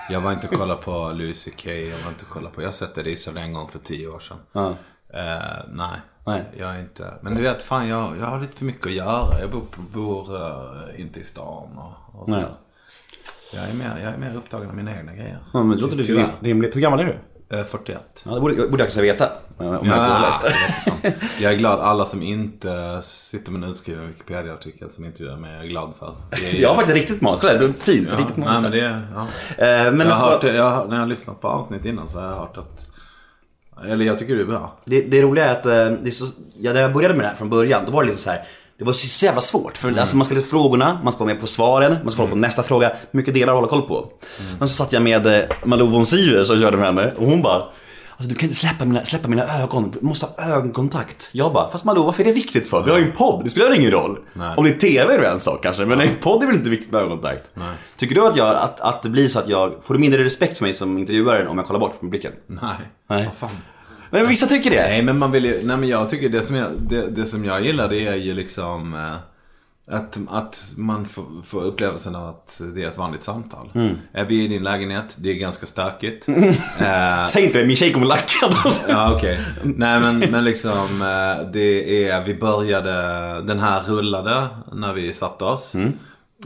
[0.09, 1.65] Jag var inte och kollade på Louis CK.
[1.65, 2.61] Jag var inte och kollade på...
[2.61, 4.37] Jag har sett det risade en gång för tio år sedan.
[4.51, 4.69] Ja.
[5.13, 5.99] Eh, nej.
[6.25, 6.43] Nej.
[6.57, 7.13] Jag är inte...
[7.21, 9.39] Men du vet, fan jag, jag har lite för mycket att göra.
[9.39, 12.41] Jag bor, bor eh, inte i stan och, och Nej.
[12.41, 12.55] sådär.
[13.53, 15.39] Jag är, mer, jag är mer upptagen av mina egna grejer.
[15.53, 16.75] Ja, men det låter lite rimligt.
[16.75, 17.17] Hur gammal är du?
[17.49, 18.23] Eh, 41.
[18.25, 19.29] Ja, det borde, borde jag kanske veta.
[19.57, 20.41] Om jag har läst
[21.01, 21.13] det.
[21.41, 21.79] jag är glad.
[21.79, 26.15] Alla som inte sitter med en utskriven Wikipedia-artikel som intervjuar mig, jag är glad för.
[26.31, 27.41] Är, Jag har faktiskt riktigt mat.
[27.41, 28.07] Kolla, det är fint.
[28.11, 29.21] ja, riktigt nej, men det ja.
[29.57, 32.19] Eh, men jag har alltså, hört jag, när jag har lyssnat på avsnitt innan så
[32.19, 32.89] har jag hört att...
[33.85, 34.77] Eller jag tycker det är bra.
[34.85, 37.27] det, det roliga är att eh, det är så, ja, när jag började med det
[37.27, 38.47] här från början, då var det liksom så här.
[38.77, 39.77] Det var så jävla svårt.
[39.77, 42.29] För alltså, man ska läsa frågorna, man ska vara med på svaren, man ska kolla
[42.29, 42.91] på nästa fråga.
[43.11, 44.11] Mycket delar att hålla koll på.
[44.59, 47.41] Men så satt jag med eh, Malou von Sivers och körde med henne och hon
[47.41, 47.63] bara
[48.19, 51.29] Alltså du kan inte släppa mina, släppa mina ögon, du måste ha ögonkontakt.
[51.31, 52.83] Jag bara, fast Malou varför är det viktigt för?
[52.83, 54.19] Vi har ju en podd, det spelar ingen roll.
[54.33, 54.53] Nej.
[54.57, 56.69] Om det är TV är det en sak kanske, men en podd är väl inte
[56.69, 57.49] viktigt med ögonkontakt.
[57.97, 60.57] Tycker du att, jag, att, att det blir så att jag, får du mindre respekt
[60.57, 62.31] för mig som intervjuare om jag kollar bort med blicken?
[62.47, 62.61] Nej.
[63.09, 63.25] Nej.
[63.25, 63.57] Vad fan.
[64.11, 64.81] Nej men vissa tycker det.
[64.87, 67.45] Nej men man vill ju, nej men jag tycker det som jag, det, det som
[67.45, 69.15] jag gillar det är ju liksom eh,
[69.95, 73.69] att, att man får, får upplevelsen av att det är ett vanligt samtal.
[74.13, 76.27] Är vi i din lägenhet, det är ganska stökigt.
[76.79, 78.49] Eh, Säg inte det, min tjej kommer lacka.
[78.87, 79.39] Ja okej.
[79.63, 82.91] Nej men, men liksom eh, det är, vi började,
[83.41, 85.75] den här rullade när vi satte oss.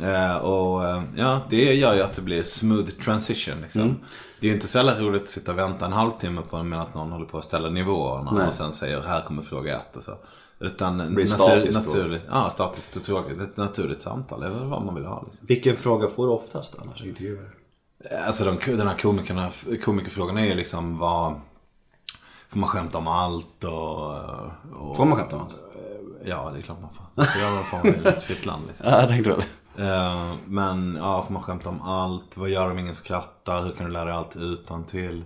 [0.01, 3.99] Eh, och eh, ja, det gör ju att det blir smooth transition liksom.
[4.39, 6.88] Det är ju inte så jävla roligt att sitta och vänta en halvtimme på medan
[6.93, 8.47] någon håller på att ställa nivåerna Nej.
[8.47, 10.17] och sen säger här kommer fråga ett och så.
[10.60, 12.23] Utan natur, statiskt naturligt.
[12.30, 13.41] Ja, statiskt och tråkigt.
[13.41, 15.23] Ett naturligt samtal är väl vad man vill ha.
[15.25, 15.45] Liksom.
[15.47, 17.49] Vilken fråga får du oftast annars i intervjuer?
[18.25, 19.49] Alltså de, den här komikerna,
[19.84, 21.41] komikerfrågan är ju liksom vad...
[22.49, 24.12] Får man skämta om allt och...
[24.80, 25.56] och Får man skämta om allt?
[26.25, 27.06] Ja, det är klart man får.
[27.15, 28.63] Det gör man får i ett fritt land.
[28.67, 28.86] Liksom.
[28.89, 29.41] Ja, jag tänkte väl.
[29.81, 32.37] Eh, Men ja, får man skämta om allt?
[32.37, 33.63] Vad gör om ingen skrattar?
[33.63, 35.23] Hur kan du lära dig allt utan till?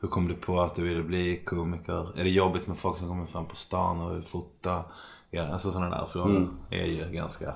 [0.00, 2.18] Hur kom du på att du ville bli komiker?
[2.18, 4.84] Är det jobbigt med folk som kommer fram på stan och vill fota?
[5.30, 7.54] Ja, alltså sådana där frågor är ju ganska...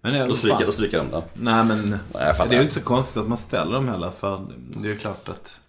[0.00, 1.24] Men det är Då stryker, då stryker de då.
[1.34, 2.48] Nej men fattar.
[2.48, 4.10] det är ju inte så konstigt att man ställer dem heller.
[4.10, 5.60] För det är ju klart att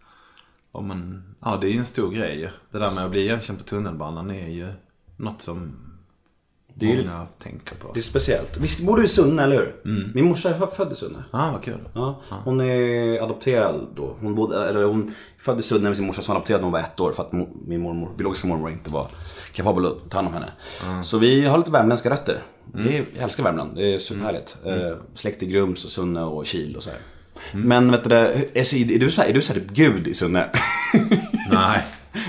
[0.71, 2.51] om man, ja det är ju en stor grej.
[2.71, 4.73] Det där med att bli igenkänd på tunnelbanan är ju
[5.17, 5.88] något som
[6.79, 7.91] Det är ju- många tänker på.
[7.93, 8.57] Det är speciellt.
[8.57, 9.75] Visst bor du i Sunne, eller hur?
[10.13, 11.23] Min morsa är född i Sunne.
[11.31, 11.79] Ah, vad kul.
[11.93, 14.15] Ja, hon är adopterad då.
[14.21, 16.79] Hon, bodde, eller hon föddes i Sunne med sin morsa som adopterade när hon var
[16.79, 17.31] ett år för att
[17.67, 19.07] min mormor, biologiska mormor inte var
[19.53, 21.03] kapabel att ta hand om henne.
[21.03, 22.41] Så vi har lite värmländska rötter.
[22.73, 24.57] Det är, jag älskar Värmland, det är superhärligt.
[24.65, 26.99] Eh, släkt i Grums och Sunne och Kil och så här.
[27.53, 28.15] Men vet du, det,
[28.53, 30.49] är, är du så här, är du så här typ gud i Sunne?
[31.51, 31.83] Nej.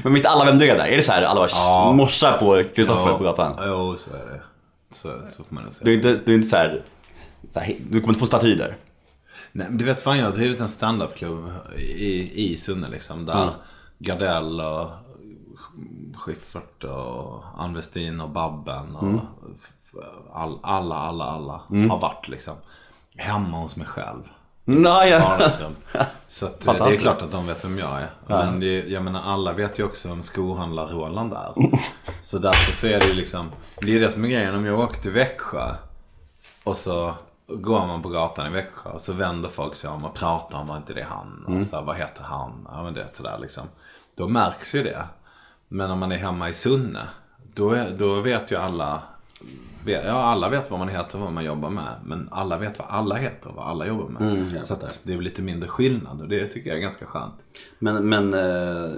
[0.05, 1.93] Men mitt alla vem du är där, är det så här alla bara Ja.
[1.93, 3.55] morsar på Kristoffer på gatan?
[3.67, 4.41] Jo, så är det.
[4.93, 5.85] Så, så får man säga.
[5.85, 6.83] Du är inte, du är inte så här,
[7.51, 8.77] så här, du kommer inte få staty där?
[9.53, 13.27] Nej, men du vet fan jag har drivit en standupklubb i, i Sunne liksom.
[13.27, 13.55] Där Mm.
[13.99, 14.89] Gardell och
[16.15, 19.21] Schyffert och Ann Westin och Babben och Mm.
[20.33, 21.53] all, alla, alla, alla
[21.91, 22.55] har varit liksom.
[23.17, 24.23] Hemma hos mig själv.
[24.71, 25.19] Nej, ja.
[25.19, 25.77] Vardagsrum.
[26.27, 28.11] Så att, eh, det är klart att de vet vem jag är.
[28.27, 31.55] Men det, jag menar alla vet ju också vem skohandlar Roland är.
[32.23, 33.51] Så därför så är det ju liksom.
[33.81, 34.55] Det är det som är grejen.
[34.55, 35.75] Om jag åker till Växjö.
[36.65, 37.15] Och så
[37.49, 38.91] går man på gatan i Växjö.
[38.91, 41.45] Och så vänder folk sig om och pratar om inte det är han.
[41.61, 42.69] Och så här, vad heter han?
[42.73, 43.65] Ja men det är sådär liksom.
[44.15, 45.05] Då märks ju det.
[45.69, 47.09] Men om man är hemma i Sunne.
[47.55, 49.03] Då, är, då vet ju alla.
[49.85, 51.95] Vet- Ja, alla vet vad man heter och vad man jobbar med.
[52.05, 54.49] Men alla vet vad alla heter och vad alla jobbar med.
[54.67, 57.35] så att det är lite mindre skillnad och det tycker jag är ganska skönt.
[57.79, 58.91] Men, men eh,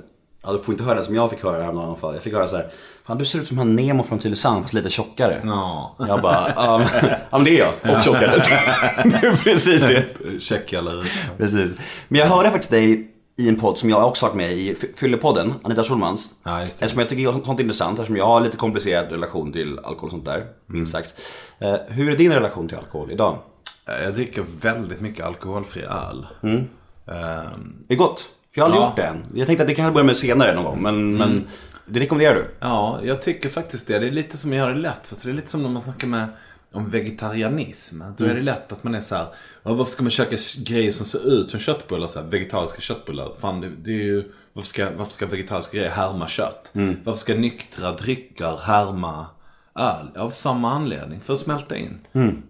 [0.42, 2.14] ja, du får inte höra det som jag fick höra häromdagen i alla fall.
[2.14, 2.70] Jag fick höra så här,
[3.06, 5.40] Fan du ser ut som han Nemo från Tylösand fast lite tjockare.
[5.44, 5.96] Ja.
[5.98, 6.84] Jag bara, ja,
[7.30, 7.96] men det är jag.
[7.96, 8.26] Och tjockare.
[9.04, 10.04] det är precis det.
[10.40, 11.10] Check eller?
[11.38, 11.72] Precis.
[12.08, 14.92] Men jag hörde faktiskt dig i en podd som jag också varit med i, Fy-
[14.96, 16.30] Fyllepodden, Anita Schulmans.
[16.42, 16.62] Ja.
[16.62, 20.10] Eftersom jag tycker sånt är intressant, eftersom jag har lite komplicerad relation till alkohol och
[20.10, 21.04] sånt där, minst Mm.
[21.04, 21.14] sagt.
[21.58, 23.38] Eh, hur är din relation till alkohol idag?
[23.86, 26.26] Jag dricker väldigt mycket alkoholfri öl.
[26.42, 28.24] Ehm, Det är gott.
[28.54, 28.86] Jag har aldrig Ja.
[28.86, 29.24] gjort det än.
[29.34, 31.44] Jag tänkte att det kan jag börja med senare någon gång, men, men
[31.86, 32.44] det rekommenderar du?
[32.60, 33.98] Ja, jag tycker faktiskt det.
[33.98, 35.06] Det är lite som att göra det lätt.
[35.06, 36.26] För det är lite som när man snackar med
[36.72, 38.02] om vegetarianism.
[38.16, 39.26] Då är det lätt att man är så här.
[39.62, 42.06] "Ja, Varför ska man köpa grejer som ser ut som köttbullar?
[42.06, 43.32] Så här, vegetariska köttbullar.
[43.38, 46.70] Fan, det, det är ju, varför, ska, varför ska vegetariska grejer härma kött?
[47.04, 49.26] Varför ska nyktra drycker härma
[49.74, 50.06] öl?
[50.16, 51.20] Av samma anledning.
[51.20, 51.98] För att smälta in.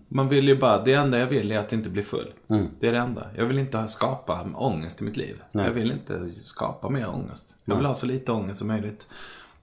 [0.08, 2.32] Man vill ju bara, det enda jag vill är att inte bli full.
[2.80, 3.26] Det är det enda.
[3.36, 5.42] Jag vill inte skapa ångest i mitt liv.
[5.52, 7.54] Jag vill inte skapa mer ångest.
[7.64, 9.06] Jag vill ha så lite ångest som möjligt.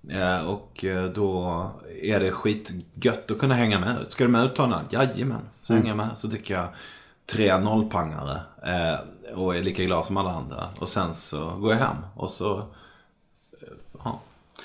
[0.09, 4.11] Eh, Och eh, då är det skitgött att kunna hänga med ut.
[4.11, 4.73] Ska du med ut öl?
[4.89, 6.09] Jajamän, så hänger jag med.
[6.17, 6.67] Så tycker jag
[7.25, 10.69] tre nollpangare eh, och är lika glad som alla andra.
[10.79, 12.63] Och sen så går jag hem och så
[14.03, 14.19] Ja.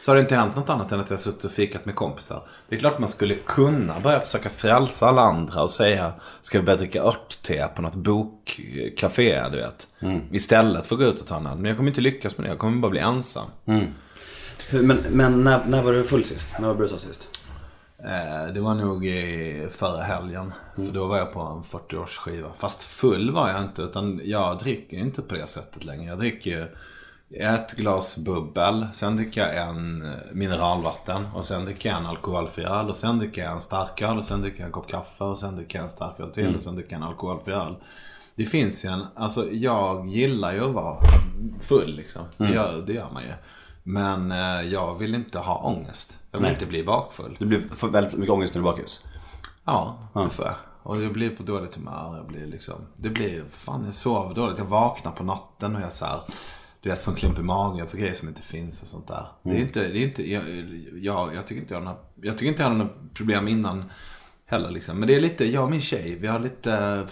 [0.05, 2.42] Så har det inte hänt något annat än att jag suttit och fikat med kompisar.
[2.68, 6.64] Det är klart man skulle kunna börja försöka frälsa alla andra och säga Ska vi
[6.64, 9.88] börja dricka örtte på något bokcafé, du vet.
[10.33, 11.57] Istället för att gå ut och ta en öl.
[11.57, 12.49] Men jag kommer inte lyckas med det.
[12.51, 13.47] Jag kommer bara bli ensam.
[13.64, 13.92] Hur-
[14.70, 16.55] Men, men när, när var du full sist?
[16.59, 17.29] När var du brusad sist?
[17.98, 20.53] Eh, Det var nog i förra helgen.
[20.77, 22.50] För då var jag på en 40-årsskiva.
[22.59, 23.83] Fast full var jag inte.
[23.83, 26.05] Utan jag dricker inte på det sättet längre.
[26.09, 26.70] Jag dricker
[27.40, 28.87] ett glas bubbel.
[28.92, 31.27] Sen dricker jag en eh, mineralvatten.
[31.35, 32.88] Och sen dricker jag en alkoholfri öl.
[32.88, 34.18] Och sen dricker jag en starköl.
[34.18, 35.24] Och sen dricker jag en kopp kaffe.
[35.24, 36.57] Och sen dricker jag en starköl till.
[36.57, 37.74] Och sen dricker jag en alkoholfri öl.
[38.37, 40.96] Det finns ju en, alltså jag gillar ju att vara
[41.61, 42.22] full liksom.
[42.37, 43.33] Det, gör, det gör man ju.
[43.87, 46.18] Men eh, jag vill inte ha ångest.
[46.31, 46.53] Jag vill Nej.
[46.53, 47.37] inte bli bakfull.
[47.38, 49.01] Du blev för väldigt mycket ångest när du var bakis.
[49.64, 50.55] Ja, ungefär.
[50.83, 52.16] Och jag blir på dåligt humör.
[52.16, 54.59] Jag blir liksom, det blir, fan jag sover dåligt.
[54.59, 56.20] Jag vaknar på natten och jag så här,
[56.81, 59.27] du vet, får en klump i magen för grejer som inte finns och sånt där.
[59.42, 60.42] Det är inte, det är inte, jag,
[60.94, 63.85] jag, jag tycker inte jag har några, jag tycker inte jag har några problem innan
[64.47, 64.99] heller liksom.
[64.99, 67.07] Men det är lite, jag och min tjej, vi har lite,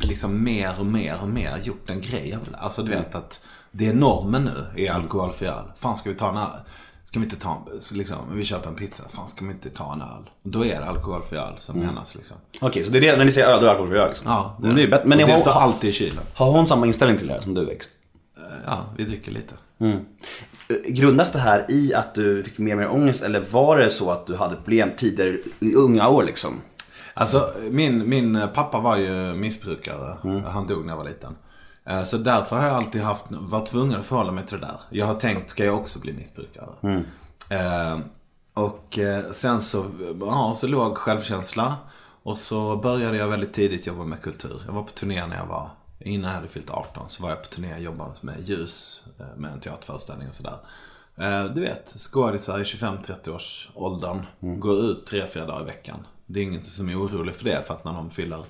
[0.00, 2.56] liksom mer och mer och mer gjort en grej av det.
[2.56, 5.64] Alltså du vet att det är normen nu i alkoholfri öl.
[5.76, 6.60] Fan ska vi ta en öl?
[7.04, 9.92] Ska vi inte ta en, liksom, vi köper en pizza, fan ska vi inte ta
[9.92, 10.30] en öl?
[10.42, 12.36] Då är det alkoholfri öl som menas liksom.
[12.60, 14.30] Okej, så det är det när ni säger öl, då är det alkoholfri öl liksom?
[14.30, 15.08] Ja, Men det är bättre.
[15.08, 16.24] Men det står har, alltid i kylen.
[16.34, 17.70] har hon samma inställning till det här som du?
[17.70, 17.88] Ex?
[18.66, 19.54] Ja, vi dricker lite.
[19.80, 19.96] Eh,
[20.88, 24.10] Grundas det här i att du fick mer och mer ångest eller var det så
[24.10, 26.60] att du hade problem tidigare i unga år liksom?
[27.14, 30.16] Alltså min, min pappa var ju missbrukare.
[30.48, 31.36] Han dog när jag var liten.
[31.84, 34.80] Eh, Så därför har jag alltid haft, varit tvungen att förhålla mig till det där.
[34.90, 36.68] Jag har tänkt, ska jag också bli missbrukare?
[37.48, 37.98] Eh,
[38.54, 39.84] och eh, sen så,
[40.20, 41.76] ja, så låg självkänsla.
[42.24, 44.62] Och så började jag väldigt tidigt jobba med kultur.
[44.66, 47.42] Jag var på turné när jag var, innan jag hade fyllt 18, så var jag
[47.42, 50.58] på turné och jobbade med ljus, eh, med en teaterföreställning och sådär.
[51.16, 56.06] Eh, Du vet, skådisar i 25-30 års åldern går ut tre, fyra dagar i veckan.
[56.26, 58.44] Det är ingen som är orolig för det, för att när de fyller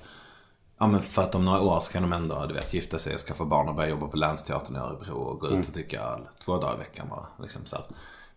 [0.83, 3.45] Ja men för att om några år ska de ändå, du vet, gifta sig, skaffa
[3.45, 6.57] barn och börja jobba på Länsteatern i Örebro och gå ut och dricka öl två
[6.57, 7.25] dagar i veckan bara.
[7.41, 7.85] Liksom så här.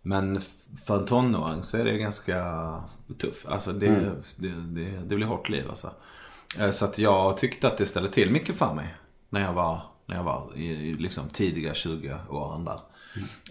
[0.02, 0.40] Men
[0.84, 2.44] för en tonåring så är det ganska
[3.20, 3.46] tuff.
[3.48, 3.88] Alltså det,
[4.36, 5.90] det, det, det blir hårt liv alltså.
[6.60, 8.94] Eh, Så att jag tyckte att det ställde till mycket för mig.
[9.30, 12.80] När jag var, när jag var i, liksom tidiga 20-åren där.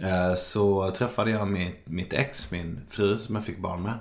[0.02, 3.94] Eh, Så träffade jag mitt, mitt ex, min fru som jag fick barn med.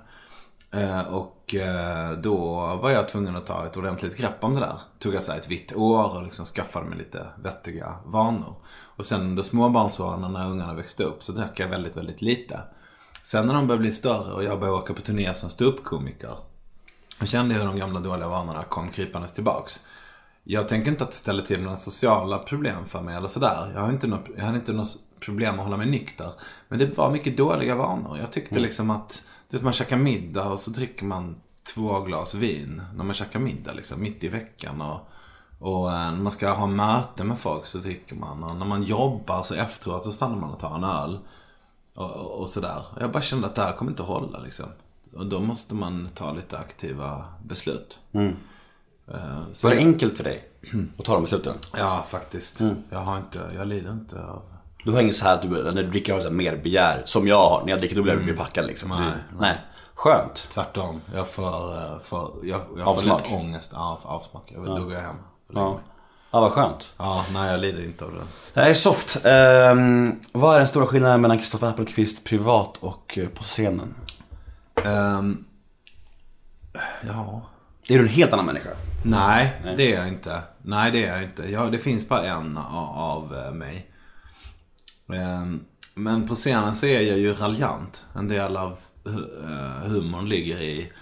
[0.75, 4.81] Eh, Och eh, då var jag tvungen att ta ett ordentligt grepp om det där.
[4.99, 8.55] Tog jag så här ett vitt år och liksom skaffade mig lite vettiga vanor.
[8.97, 12.61] Och sen under småbarnsåren när ungarna växte upp så drack jag väldigt, väldigt lite.
[13.23, 16.35] Sen när de började bli större och jag började åka på turné som ståuppkomiker.
[17.21, 19.81] Då kände jag hur de gamla dåliga vanorna kom krypandes tillbaks.
[20.45, 23.73] Jag tänker inte att det ställer till några sociala problem för mig eller sådär.
[23.75, 26.31] Jag har inte något, jag hade inte något problem att hålla mig nykter.
[26.69, 28.19] Men det var mycket dåliga vanor.
[28.19, 29.23] Jag tyckte liksom att,
[29.55, 31.37] du vet man käkar middag och så dricker man
[31.75, 34.81] två glas vin när man käkar middag liksom, mitt i veckan.
[34.81, 35.01] Och,
[35.59, 38.45] och eh, när man ska ha möte med folk så dricker man.
[38.45, 41.19] Och när man jobbar så efteråt så stannar man och tar en öl.
[41.95, 42.83] Och, och, och sådär.
[43.01, 44.67] Jag bara kände att det här kommer inte att hålla liksom.
[45.17, 47.99] Och då måste man ta lite aktiva beslut.
[48.12, 50.49] Eh, Så Var det enkelt för dig
[50.99, 51.55] att ta de besluten?
[51.77, 52.61] Ja, faktiskt.
[52.90, 54.43] Jag har inte, jag lider inte av...
[54.85, 57.29] Du har inget så här att du, när du dricker har du mer begär som
[57.29, 57.62] jag har.
[57.62, 58.90] När jag dricker då blir jag blir packad liksom.
[58.90, 59.12] Nej.
[59.40, 59.57] Nej.
[59.94, 60.49] Skönt.
[60.53, 61.01] Tvärtom.
[61.14, 63.70] Jag får, eh, får, jag, jag får lätt ångest.
[63.75, 64.53] Ja, avsmak.
[64.55, 64.79] Jag vill ja.
[64.79, 65.16] gå hem.
[65.53, 65.79] Ja.
[66.31, 66.92] ja, vad skönt.
[66.97, 68.11] ja, nej jag lider inte av
[68.55, 68.61] det.
[68.61, 69.25] Är soft.
[69.25, 73.94] Ehm, vad är den stora skillnaden mellan Kristoffer Appelqvist privat och eh, på scenen?
[74.85, 75.44] Ehm,
[77.09, 77.42] ja.
[77.88, 78.70] Är du en helt annan människa?
[79.05, 80.42] Nej, det är jag inte.
[80.62, 81.51] Nej, det är jag inte.
[81.51, 83.90] Ja, det finns bara en av, av eh, mig.
[85.12, 85.64] Ehm,
[85.95, 88.07] Men på scenen så är jag ju raljant.
[88.14, 90.93] En del av eh, humorn ligger i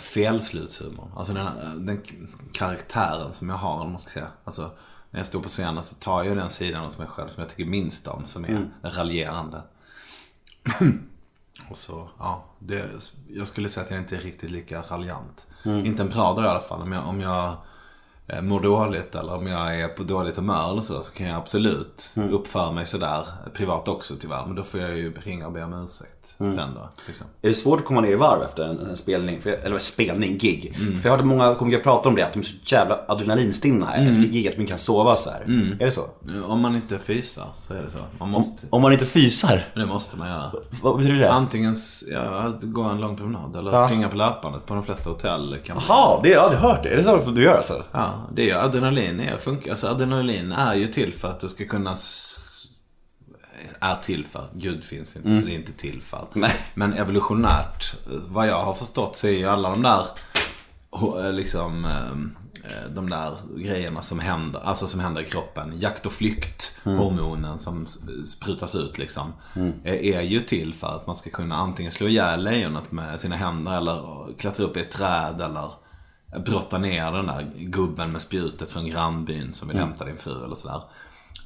[0.00, 1.10] felslutshumorn.
[1.16, 2.02] Alltså den, här- den
[2.52, 4.26] karaktären som jag har, vad man ska säga.
[4.44, 4.70] Alltså,
[5.10, 7.50] när jag står på scenen så tar jag den sidan hos mig själv som jag
[7.50, 8.26] tycker minst om.
[8.26, 8.48] Som är
[8.82, 9.62] raljerande.
[11.70, 12.44] Och så, ja.
[12.58, 12.84] Det,
[13.28, 15.46] jag skulle säga att jag inte är riktigt lika raljant.
[15.86, 16.82] Inte en bra dag i alla fall.
[16.82, 17.54] Om jag, om jag eh,
[18.42, 21.02] mår dåligt eller om jag är på dåligt humör eller så.
[21.02, 23.26] Så kan jag absolut uppföra mig sådär.
[23.54, 24.46] Privat också tyvärr.
[24.46, 26.88] Men då får jag ju ringa och be om ursäkt sen då.
[27.06, 27.26] Liksom.
[27.42, 29.40] Är det svårt att komma ner i varv efter en, en spelning?
[29.40, 30.74] För, eller spelning, gig.
[30.76, 34.14] För jag hörde många komiker prata om det, att de är så jävla adrenalinstinna mm.
[34.14, 35.40] ett gig, att inte kan sova så här.
[35.80, 36.04] Är det så?
[36.46, 37.98] Om man inte fysar så är det så.
[38.18, 39.68] Man måste, Om man inte fysar?
[39.74, 40.52] det måste man göra.
[40.82, 41.32] Vad betyder det?
[41.32, 41.76] Antingen
[42.12, 43.86] ja, gå en lång promenad eller Ja.
[43.86, 44.66] springa på löpbandet.
[44.66, 46.88] På de flesta hotell kan man Jaha, det, jag har aldrig hört det.
[46.88, 47.82] Är det så du gör alltså?
[47.92, 49.20] Ja, det är ju adrenalin.
[49.20, 49.70] Är, funkar.
[49.70, 51.96] Alltså, adrenalin är ju till för att du ska kunna...
[53.80, 54.48] Är till för.
[54.54, 56.26] Gud finns inte, så det är inte till för.
[56.32, 56.56] Nej.
[56.74, 60.06] Men evolutionärt, vad jag har förstått så är ju alla de där
[61.26, 65.78] eh, liksom eh, de där grejerna som händer, alltså som händer i kroppen.
[65.78, 67.86] Jakt och flykt, hormonen som
[68.26, 69.32] sprutas ut liksom.
[69.84, 73.36] Är, är ju till för att man ska kunna antingen slå ihjäl lejonet med sina
[73.36, 75.70] händer eller klättra upp i ett träd eller
[76.38, 80.54] brotta ner den där gubben med spjutet från grannbyn som vill hämta din fru eller
[80.54, 80.82] sådär.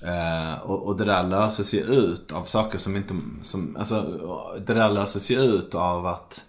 [0.03, 4.03] Eh, och, och det där löses ju ut av saker som inte, som, alltså
[4.67, 6.45] det där löses ju ut av att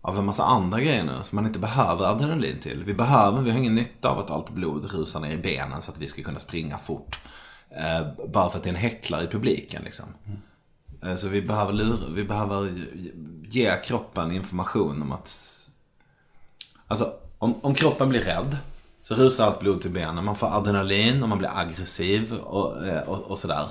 [0.00, 2.84] av en massa andra grejer nu som man inte behöver adrenalin till.
[2.84, 5.90] Vi behöver, vi har ingen nytta av att allt blod rusar ner i benen så
[5.90, 7.20] att vi ska kunna springa fort.
[7.70, 10.06] Eh, bara för att det är en häcklare i publiken liksom.
[11.02, 12.86] Eh, så vi behöver, lura, vi behöver
[13.48, 15.48] ge kroppen information om att
[16.86, 18.56] Alltså om, om kroppen blir rädd
[19.02, 20.24] så rusar allt blod till benen.
[20.24, 23.68] Man får adrenalin och man blir aggressiv och, eh, och, och sådär.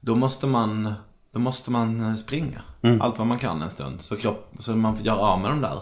[0.00, 0.94] Då måste man,
[1.30, 2.62] då måste man springa.
[3.00, 4.02] Allt vad man kan en stund.
[4.02, 5.80] Så, kropp, så man gör av med de där.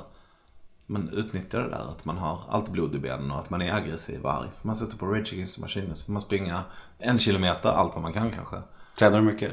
[0.87, 3.73] Man utnyttjar det där att man har allt blod i benen och att man är
[3.73, 4.49] aggressiv och arg.
[4.61, 6.63] För man sätter på Rage Against the Machine så får man springa
[6.99, 8.57] en kilometer, allt vad man kan kanske.
[8.99, 9.53] Tränar du mycket?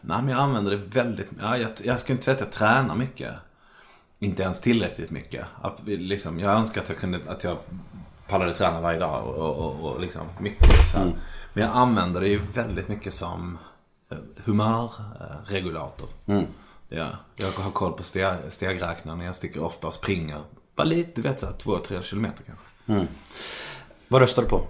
[0.00, 2.94] Nej men jag använder det väldigt ja, jag, jag ska inte säga att jag tränar
[2.94, 3.34] mycket.
[4.18, 5.46] Inte ens tillräckligt mycket.
[5.62, 7.56] Att, liksom, jag önskar att jag kunde, att jag
[8.28, 11.04] pallade träna varje dag och, och, och, och liksom mycket så här.
[11.54, 13.58] Men jag använder det ju väldigt mycket som
[14.10, 16.08] eh, humörregulator.
[16.88, 19.20] Ja, jag har koll på steg, stegräknaren.
[19.20, 20.42] Jag sticker ofta och springer.
[20.76, 22.64] Bara lite, vet så två, tre kilometer kanske.
[24.08, 24.66] Vad röstar du på?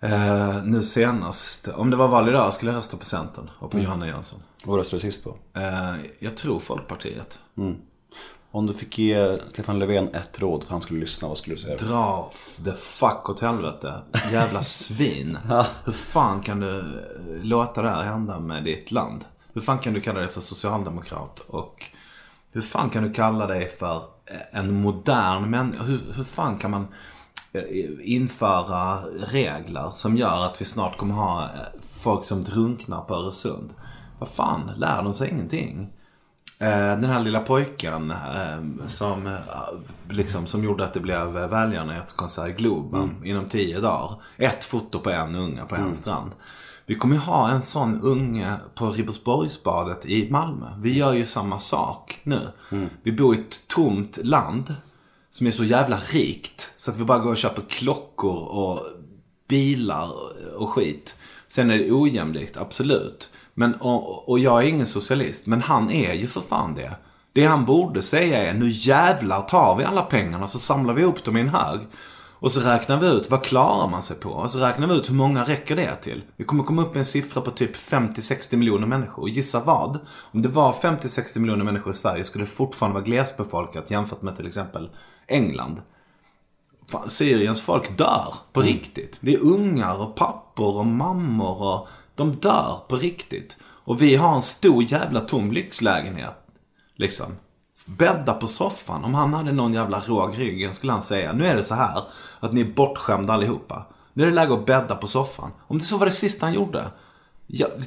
[0.00, 3.78] Eh, nu senast, om det var val idag skulle jag rösta på Centern och på
[3.78, 4.42] Johanna Jönsson.
[4.64, 5.36] Vad röstade du sist på?
[5.54, 7.38] Eh, jag tror Folkpartiet.
[8.50, 11.76] Om du fick ge Stefan Löfven ett råd, han skulle lyssna, vad skulle du säga?
[11.76, 12.30] Dra
[12.64, 13.94] the fuck åt helvete.
[14.32, 15.38] Jävla svin.
[15.84, 17.04] Hur fan kan du
[17.42, 19.24] låta det här hända med ditt land?
[19.52, 21.40] Hur fan kan du kalla dig för socialdemokrat?
[21.40, 21.84] Och
[22.52, 23.96] hur fan kan du kalla dig för
[24.26, 25.82] eh, en modern människa?
[25.82, 26.86] Hur, hur fan kan man
[27.52, 27.62] eh,
[28.00, 31.48] införa regler som gör att vi snart kommer ha eh,
[31.92, 33.74] folk som drunknar på Öresund?
[34.18, 35.92] Vad fan, lär de sig ingenting?
[36.60, 36.68] Eh,
[37.00, 39.40] Den här lilla pojken eh, som, eh,
[40.10, 44.22] liksom, som gjorde att det blev välgörenhetskonsert i Globen inom tio dagar.
[44.36, 46.30] Ett foto på en unge på en strand.
[46.86, 50.66] Vi kommer ju ha en sån unge på Ribersborgsbadet i Malmö.
[50.78, 52.48] Vi gör ju samma sak nu.
[53.02, 54.74] Vi bor i ett tomt land
[55.30, 56.72] som är så jävla rikt.
[56.76, 58.86] Så att vi bara går och köper klockor och
[59.48, 60.12] bilar
[60.56, 61.16] och skit.
[61.48, 63.30] Sen är det ojämlikt, absolut.
[63.58, 66.96] Men, och, och jag är ingen socialist, men han är ju för fan det.
[67.32, 71.24] Det han borde säga är, nu jävlar tar vi alla pengarna så samlar vi ihop
[71.24, 71.80] dem i en hög.
[72.40, 74.30] Och så räknar vi ut, vad klarar man sig på?
[74.30, 76.22] Och så räknar vi ut hur många räcker det till?
[76.36, 79.22] Vi kommer komma upp med en siffra på typ 50-60 miljoner människor.
[79.22, 79.98] Och gissa vad?
[80.32, 84.36] Om det var 50-60 miljoner människor i Sverige skulle det fortfarande vara glesbefolkat jämfört med
[84.36, 84.90] till exempel
[85.26, 85.82] England.
[86.88, 89.18] Fan, Syriens folk dör på riktigt.
[89.20, 91.88] Det är ungar och pappor och mammor och
[92.18, 93.56] de dör på riktigt.
[93.62, 96.36] Och vi har en stor jävla tom lyxlägenhet.
[96.96, 97.26] Liksom.
[97.86, 99.04] Bädda på soffan.
[99.04, 101.32] Om han hade någon jävla råg ryggen skulle han säga.
[101.32, 102.04] Nu är det så här
[102.40, 103.86] att ni är bortskämda allihopa.
[104.12, 105.50] Nu är det läge att bädda på soffan.
[105.66, 106.84] Om det så var det sista han gjorde.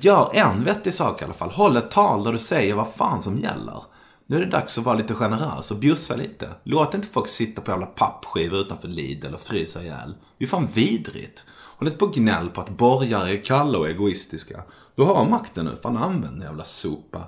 [0.01, 1.49] Gör, en vettig sak i alla fall.
[1.49, 3.83] Håll ett tal där du säger vad fan som gäller.
[4.27, 6.49] Nu är det dags att vara lite generös och bjussa lite.
[6.63, 10.15] Låt inte folk sitta på jävla pappskivor utanför Lidl och frysa ihjäl.
[10.37, 11.45] Det är fan vidrigt.
[11.81, 14.63] Håll inte på och gnäll på att borgare är kalla och egoistiska.
[14.95, 15.75] Du har makten nu.
[15.83, 17.23] Fan använd den jävla sopa.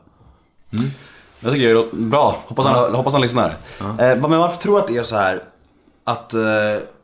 [1.40, 3.58] Jag tycker det är bra, hoppas han, hoppas han lyssnar.
[3.80, 5.44] Eh, men varför tror du att det är så här
[6.04, 6.42] att eh,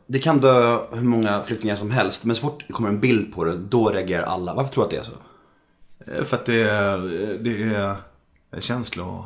[0.06, 3.34] det kan dö hur många flyktingar som helst, men så fort det kommer en bild
[3.34, 4.54] på det, då reagerar alla.
[4.54, 6.12] Varför tror du att det är så?
[6.18, 6.98] Eh, För att det är,
[7.44, 7.62] det
[8.56, 9.24] är känslor.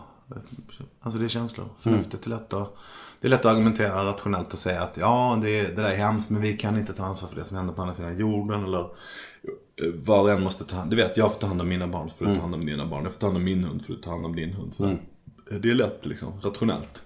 [1.00, 1.68] Alltså det är känslor.
[1.80, 2.76] Förnuftet är lätt att,
[3.24, 6.30] det är lätt att argumentera rationellt och säga att ja, det, det där är hemskt
[6.30, 8.64] men vi kan inte ta ansvar för det som händer på andra sidan jorden.
[8.64, 11.68] Eller eh, var och en måste ta hand Du vet, jag får ta hand om
[11.68, 13.04] mina barn så får du ta hand om dina barn.
[13.04, 14.74] Jag får ta hand om min hund så får du ta hand om din hund.
[14.74, 14.96] Så
[15.50, 17.02] Det är lätt liksom, rationellt.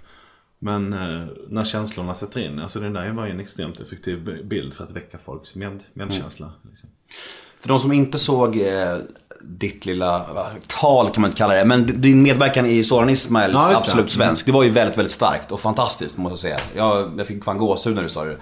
[0.59, 4.75] Men eh, när känslorna sätter in, alltså det där var ju en extremt effektiv bild
[4.75, 6.53] för att väcka folks med, medkänsla.
[6.69, 6.89] Liksom.
[7.61, 8.97] För de som inte såg eh,
[9.49, 10.26] ditt lilla
[10.80, 13.76] tal kan man inte kalla det, men din medverkan i Soran Ismails Ja.
[13.76, 16.68] Absolut Svensk, det var ju väldigt, väldigt starkt och fantastiskt måste jag säga.
[16.76, 18.32] Jag, jag fick fan gåshud när du sa det.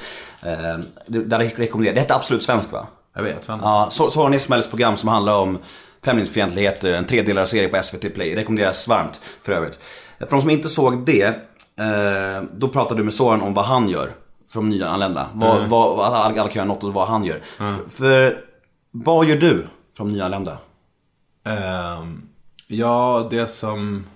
[0.43, 2.87] Eh, det rekommenderar, det hette Absolut Svensk va?
[3.15, 3.61] Jag vet, fan.
[3.63, 5.59] Ja, So- Soran Ismails program som handlar om
[6.05, 8.35] främlingsfientlighet, en tredelare serie på SVT Play.
[8.37, 9.79] Rekommenderas varmt för övrigt.
[10.19, 13.89] För de som inte såg det, eh, då pratade du med Soran om vad han
[13.89, 14.11] gör
[14.53, 15.27] för de nyanlända.
[15.35, 15.69] Vad, Mm.
[15.69, 17.43] vad, alla, alla kan göra något och vad han gör.
[17.91, 18.39] För
[18.93, 20.59] vad gör du för de nyanlända?
[21.47, 22.29] Ehm,
[22.67, 24.07] ja, det som...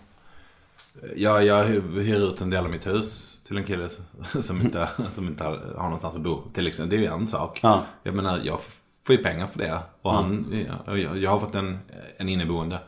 [1.16, 3.88] Ja, jag hyr ut en del av mitt hus till en kille
[4.40, 6.42] som- inte, som inte har har någonstans att bo.
[6.52, 6.90] Till exempel.
[6.98, 7.60] Det är ju en sak.
[7.62, 7.82] Ja.
[8.02, 8.60] Jag menar, jag
[9.04, 9.82] får ju pengar för det.
[10.02, 10.46] Och han,
[10.86, 11.78] ja, jag, jag har fått en,
[12.16, 12.78] en inneboende.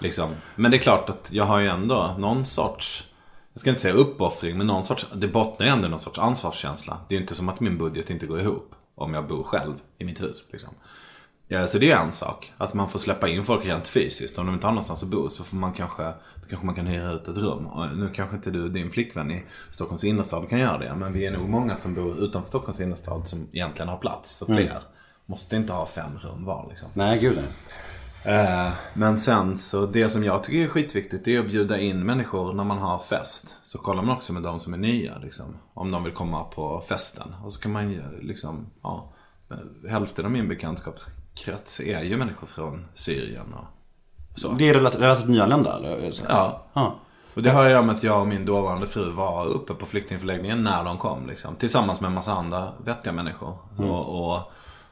[0.00, 0.30] Liksom.
[0.56, 3.04] Men det är klart att jag har ju ändå någon sorts,
[3.52, 6.98] jag ska inte säga uppoffring, men någon sorts, det bottnar ju ändå någon sorts ansvarskänsla.
[7.08, 9.74] Det är ju inte som att min budget inte går ihop om jag bor själv
[9.98, 10.44] i mitt hus.
[10.52, 10.74] Liksom.
[11.48, 12.52] Ja, så det är en sak.
[12.58, 14.38] Att man får släppa in folk rent fysiskt.
[14.38, 16.12] Om de inte har någonstans att bo så får man kanske,
[16.48, 17.66] kanske man kan hyra ut ett rum.
[17.66, 20.94] Och nu kanske inte du och din flickvän i Stockholms innerstad kan göra det.
[20.94, 24.46] Men vi är nog många som bor utanför Stockholms innerstad som egentligen har plats för
[24.46, 24.82] fler.
[25.26, 26.88] Måste inte ha fem rum var liksom.
[26.94, 27.48] Nej, gud nej.
[28.34, 32.06] Eh, men sen så det som jag tycker är skitviktigt det är att bjuda in
[32.06, 33.56] människor när man har fest.
[33.64, 35.56] Så kollar man också med de som är nya liksom.
[35.74, 37.34] Om de vill komma på festen.
[37.44, 39.12] Och så kan man ju liksom, ja.
[39.88, 41.25] Hälften av min bekantskapskrets
[41.80, 43.64] är ju människor från Syrien och
[44.38, 44.52] så.
[44.52, 46.12] Det är relativt, relativt nyanlända eller?
[46.28, 46.66] Ja.
[46.72, 46.96] ja.
[47.34, 50.64] Och det har göra med att jag och min dåvarande fru var uppe på flyktingförläggningen
[50.64, 51.26] när de kom.
[51.26, 53.58] Liksom, tillsammans med en massa andra vettiga människor.
[53.78, 54.42] Och, och,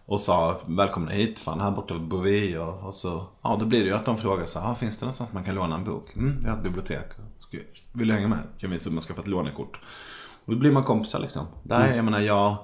[0.07, 2.57] och sa välkomna hit, fan här borta bor vi.
[2.57, 4.99] Och, och så, ja då blir det ju att de frågar så här, "Ah, finns
[4.99, 6.17] det någonstans man kan låna en bok?
[6.17, 7.05] Mm, vi har ett bibliotek.
[7.39, 7.59] Ska,
[7.93, 8.39] vill du hänga med?
[8.59, 9.81] Kan vi så man skaffa ett lånekort?
[10.45, 11.47] Och då blir man kompisar liksom.
[11.63, 12.57] Där, jag menar jag,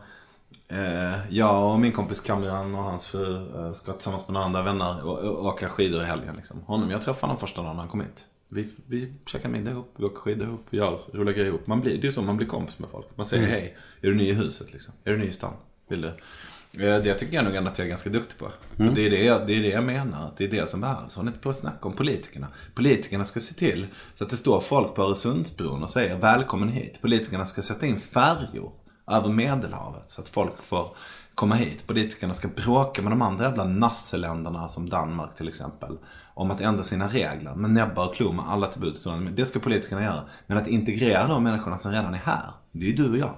[0.72, 4.62] Eh, jag och min kompis Kamran och hans fru eh, ska tillsammans med några andra
[4.62, 6.36] vänner å- åka skidor i helgen.
[6.36, 6.60] Liksom.
[6.66, 8.24] Honom, jag träffade honom första dagen han kom hit.
[8.48, 11.66] Vi, vi käkar middag ihop, vi åker skidor ihop, vi gör roliga grejer ihop.
[11.66, 13.06] Man blir, det är ju så man blir kompis med folk.
[13.14, 14.94] Man säger hej, är du ny i huset liksom?
[15.04, 15.52] Är du ny i stan?
[15.88, 16.08] Vill du?
[16.08, 18.44] Eh, Det tycker jag nog ändå att jag är ganska duktig på.
[18.44, 21.16] Och det, är det, jag, det är det jag menar, det är det som behövs.
[21.16, 22.46] Håll inte på att snacka om politikerna.
[22.74, 26.98] Politikerna ska se till så att det står folk på Öresundsbron och säger välkommen hit.
[27.02, 28.72] Politikerna ska sätta in färjor
[29.10, 30.96] över Medelhavet så att folk får
[31.34, 31.86] komma hit.
[31.86, 35.98] Politikerna ska bråka med de andra jävla nasseländerna som Danmark till exempel.
[36.34, 39.06] Om att ändra sina regler med näbbar och klor med alla till buds.
[39.36, 40.24] Det ska politikerna göra.
[40.46, 43.34] Men att integrera de människorna som redan är här, det är ju du och jag.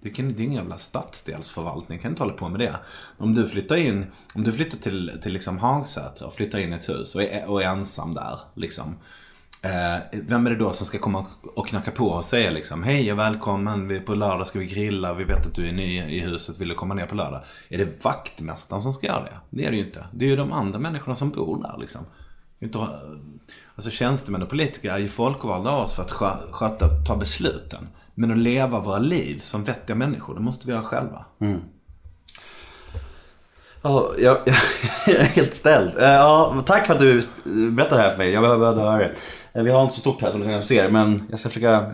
[0.00, 2.76] Det, kan, det är ingen jävla stadsdelsförvaltning, kan inte hålla på med det.
[3.18, 6.76] Om du flyttar in, om du flyttar till, till liksom Hagsätra och flyttar in i
[6.76, 8.38] ett hus och är, och är ensam där.
[8.54, 8.96] Liksom.
[9.66, 13.12] Eh, vem är det då som ska komma och knacka på och säga liksom Hej
[13.12, 16.20] och välkommen, vi, på lördag ska vi grilla, vi vet att du är ny i
[16.20, 17.40] huset, vill du komma ner på lördag?
[17.68, 19.36] Är det vaktmästaren som ska göra det?
[19.50, 20.04] Det är det ju inte.
[20.12, 22.00] Det är ju de andra människorna som bor där liksom.
[22.60, 22.78] Inte,
[23.74, 27.88] alltså tjänstemän och politiker är ju folkvalda av oss för att skö- sköta, ta besluten.
[28.14, 31.24] Men att leva våra liv som vettiga människor, det måste vi göra själva.
[33.82, 34.38] Ja, jag,
[35.06, 35.98] jag är helt ställd.
[35.98, 37.22] Eh, Ja, tack för att du
[37.70, 38.30] berättade det här för mig.
[38.30, 39.14] Jag behövde höra det.
[39.56, 41.90] Eh, Vi har inte så stort här som du kanske ser, men jag ska försöka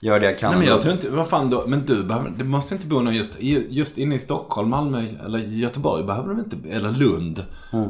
[0.00, 0.50] göra det jag kan.
[0.50, 3.00] Nej men jag tror inte, vad fan då, men du behöver, det måste inte bo
[3.00, 3.36] någon just,
[3.68, 7.44] just inne i Stockholm, Malmö eller Göteborg behöver de inte, eller Lund.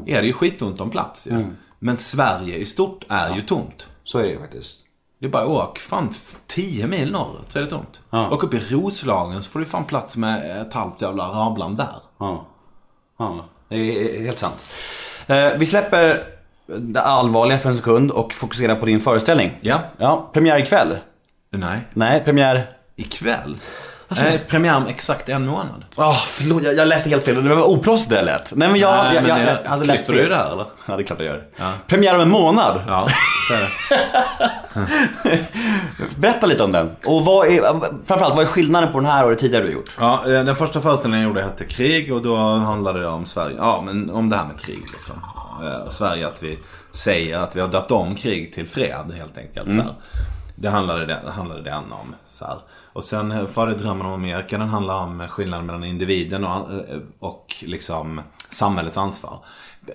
[0.06, 1.44] Är det ju skitont om plats ju.
[1.78, 3.86] Men Sverige i stort är ju tomt.
[4.04, 4.78] Så är det ju faktiskt.
[5.18, 6.08] Det är bara åk fan
[6.46, 8.00] 10 mil norrut så är det tomt.
[8.10, 8.30] Ja.
[8.30, 11.94] Åk upp i Roslagen så får du fan plats med ett halvt jävla arabland där.
[12.18, 12.46] Ja.
[13.18, 13.76] ja, det
[14.18, 14.54] är helt sant.
[15.26, 16.24] Eh, Vi släpper
[16.78, 19.50] det allvarliga för en sekund och fokuserar på din föreställning.
[19.60, 19.80] Ja.
[19.96, 20.96] Ja, premiär ikväll.
[21.50, 21.80] Nej.
[21.94, 22.70] Nej, premiär...
[22.96, 23.56] Ikväll?
[24.18, 25.84] Eh, premiär om exakt en månad.
[25.96, 27.44] Åh, förlåt, jag, jag läste helt fel.
[27.44, 28.52] Det var oproffsigt det lät.
[28.56, 30.16] Nej men jag, Nej, jag, jag, jag- jag hade läst fel.
[30.16, 30.66] du det här, eller?
[30.86, 31.42] Ja, det är klart jag gör.
[31.56, 31.72] Ja.
[31.86, 32.80] Premiär om en månad.
[32.86, 33.08] Ja,
[33.48, 33.68] så är det.
[36.16, 36.90] Berätta lite om den.
[37.06, 37.60] Och vad är,
[38.06, 39.96] framförallt, vad är skillnaden på den här och det tidigare du har gjort?
[40.00, 43.56] Ja, eh, den första föreställningen jag gjorde hette Krig och då handlade det om Sverige.
[43.58, 45.14] Ja, men om det här med krig liksom.
[45.66, 46.58] Eh, Sverige, att vi
[46.92, 49.74] säger att vi har döpt om krig till fred helt enkelt.
[49.74, 49.94] Så här.
[50.56, 52.14] Det handlade, det handlade den om.
[52.26, 52.56] Så här.
[52.92, 56.72] Och sen eh, Far i drömmen om Amerika, den handlar om skillnaden mellan individen och,
[56.72, 58.20] eh, och liksom
[58.50, 59.44] samhällets ansvar.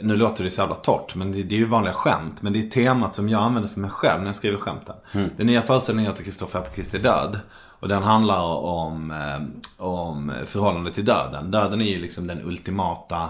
[0.02, 2.42] Nu låter det så jävla torrt, men det, det är ju vanliga skämt.
[2.42, 4.96] Men det är temat som jag använder för mig själv när jag skriver skämten.
[5.38, 7.40] Den nya föreställningen heter Kristoffer Appelqvist är död.
[7.80, 11.52] Och den handlar om, eh, om förhållande till döden.
[11.52, 13.30] Döden är ju liksom den ultimata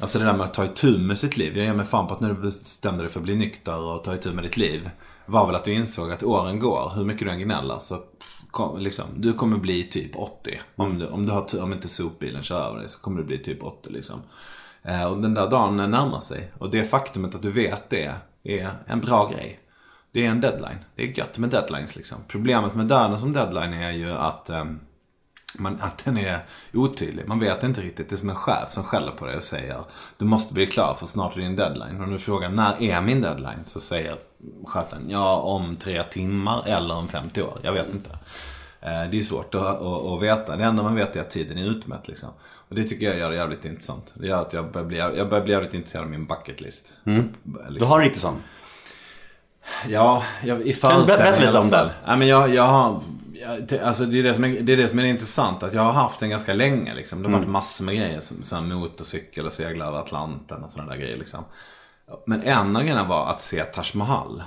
[0.00, 1.56] Alltså det där med att ta itu med sitt liv.
[1.56, 4.04] Jag ger mig fan på att när du bestämde dig för att bli nykter och
[4.04, 4.90] ta itu med ditt liv.
[5.26, 7.98] Var väl att du insåg att åren går, hur mycket du än gnäller så
[8.56, 10.60] kom, liksom, du kommer bli typ 80.
[10.76, 13.38] Om, du, om, du har, om inte sopbilen kör över dig så kommer du bli
[13.38, 14.22] typ 80 liksom.
[14.82, 16.52] Eh, och den där dagen närmar sig.
[16.58, 19.60] Och det faktumet att du vet det är en bra grej.
[20.12, 20.78] Det är en deadline.
[20.94, 22.18] Det är gött med deadlines liksom.
[22.28, 24.64] Problemet med döden som deadline är ju att eh,
[25.58, 27.28] man, att den är otydlig.
[27.28, 28.08] Man vet inte riktigt.
[28.08, 29.84] Det är som en chef som skäller på dig och säger
[30.16, 32.00] du måste bli klar för snart är din deadline.
[32.00, 34.18] Och när du frågar när är min deadline så säger
[34.64, 37.60] chefen ja om tre timmar eller om 50 år.
[37.62, 38.10] Jag vet inte.
[38.80, 40.56] Eh, Det är svårt att, att, att veta.
[40.56, 42.28] Det enda man vet är att tiden är utmätt liksom.
[42.68, 44.12] Och det tycker jag gör det jävligt intressant.
[44.14, 46.94] Det gör att jag börjar bli, jag börjar bli jävligt intresserad av min bucket list.
[47.04, 47.24] Du
[47.68, 47.88] Liksom.
[47.90, 48.42] har en riktig sån.
[49.88, 51.86] Ja, jag, i du föreställningen berätta lite i alla om fall.
[51.86, 51.94] den?
[52.06, 53.00] Ja, men jag, jag har,
[53.32, 55.62] jag, alltså det är det, som är, det är det som är intressant.
[55.62, 56.94] Att jag har haft den ganska länge.
[56.94, 57.22] Liksom.
[57.22, 58.20] Det har varit massor med grejer.
[58.20, 61.16] Som, som motorcykel och segla över Atlanten och sådana där grejer.
[61.16, 61.44] Liksom.
[62.26, 64.42] Men en av grejerna var att se Taj Mahal.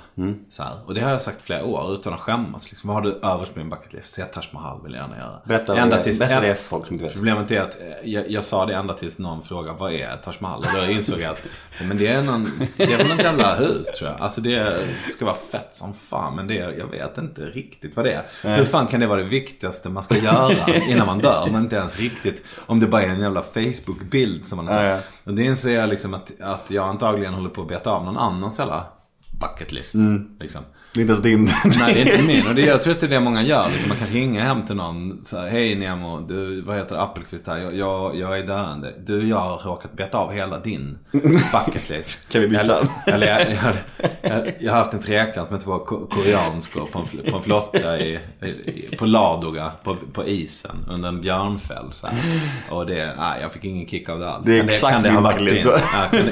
[0.50, 0.80] Så här.
[0.86, 2.70] Och det har jag sagt flera år utan att skämmas.
[2.70, 2.88] Liksom.
[2.88, 4.12] Vad har du överst på min bucket list?
[4.12, 5.40] Se Taj Mahal vill jag gärna göra.
[5.44, 7.14] Berätta, ända det, tills, berätta det för folk som inte vet.
[7.14, 10.34] Problemet är att eh, jag, jag sa det ända tills någon frågade vad är Taj
[10.38, 10.60] Mahal?
[10.60, 11.38] Och då insåg jag att
[11.72, 12.44] så, men det, är någon,
[12.76, 14.20] det är väl något jävla hus tror jag.
[14.20, 16.36] Alltså det ska vara fett som fan.
[16.36, 18.56] Men det, jag vet inte riktigt vad det är.
[18.56, 21.42] Hur fan kan det vara det viktigaste man ska göra innan man dör?
[21.42, 24.74] Om man inte ens riktigt, om det bara är en jävla Facebook-bild som man har
[24.74, 25.04] sett.
[25.24, 28.16] Och det inser jag liksom att, att jag antagligen håller på att beta av någon
[28.16, 28.86] annans jävla
[29.40, 29.94] bucket list.
[30.40, 30.62] Liksom.
[30.94, 31.50] Det är inte ens din.
[31.78, 32.46] Nej, det är inte min.
[32.48, 33.68] Och det, jag tror att det är det många gör.
[33.70, 35.20] Liksom, man kan ringa hem till någon.
[35.22, 37.58] Så här, Hej Nemo, du, vad heter Appelqvist här?
[37.58, 38.94] Jag, jag, jag är döende.
[39.06, 40.98] Du, jag har råkat beta av hela din
[41.66, 42.18] bucket list.
[42.32, 42.62] Kan vi byta?
[42.62, 43.74] Eller, eller jag, jag,
[44.22, 47.98] jag, jag har haft en trekant med två ko- koreanskor på en, på en flotta
[47.98, 51.92] i, i, på Ladoga, på, på isen, under en björnfäll.
[51.92, 52.40] Så här.
[52.70, 54.46] Och det, nej, jag fick ingen kick av det alls.
[54.46, 55.72] Det är Kan exakt kan det min ha varit bucket list din?
[55.72, 55.78] då.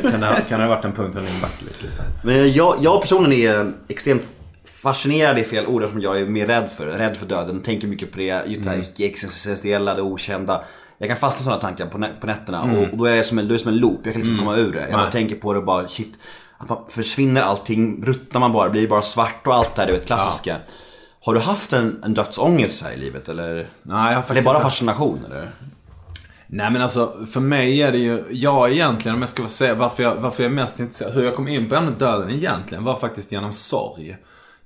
[0.01, 1.83] Ja, kan, kan, kan det ha varit en punkt på din bucket list?
[1.83, 2.05] Liksom?
[2.23, 4.23] Men jag, jag personligen är extremt
[4.83, 8.13] fascinerad är fel ord eftersom jag är mer rädd för Rädd för döden, tänker mycket
[8.13, 10.65] på det, just det här icke-existentiella, det okända.
[10.99, 13.25] Jag kan fastna i sådana tankar på, nä- på nätterna och, och då är jag
[13.27, 14.81] som en, då är det som en loop, jag kan liksom inte komma ur det.
[14.81, 16.13] Jag bara tänker på det och bara shit.
[16.59, 19.95] Att man försvinner allting, ruttnar man bara, blir bara svart och allt det här, du
[19.95, 20.57] vet klassiska.
[21.25, 23.55] Har du haft en, en dödsångest här i livet eller?
[23.55, 25.49] Nej, jag har Eller faktiskt bara inte- fascination eller?
[26.47, 30.03] Nej men alltså för mig är det ju, jag egentligen om jag ska säga varför
[30.03, 32.97] jag, varför jag är mest intresserad, hur jag kom in på ämnet döden egentligen var
[32.99, 34.17] faktiskt genom sorg.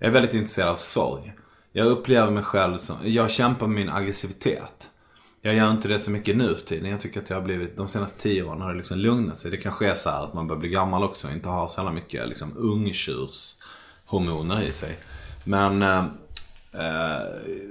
[0.02, 1.32] Jag är väldigt intresserad av sorg.
[1.72, 4.90] Jag upplever mig själv som, jag kämpar med min aggressivitet.
[5.42, 6.90] Jag gör inte det så mycket nu för tiden.
[6.90, 9.50] Jag tycker att jag har blivit, de senaste tio åren har det liksom lugnat sig.
[9.50, 11.80] Det kanske är så här att man börjar bli gammal också och inte har så
[11.80, 14.98] jävla mycket liksom ungtjurshormoner i sig.
[15.44, 16.04] Men eh,
[16.72, 17.22] eh,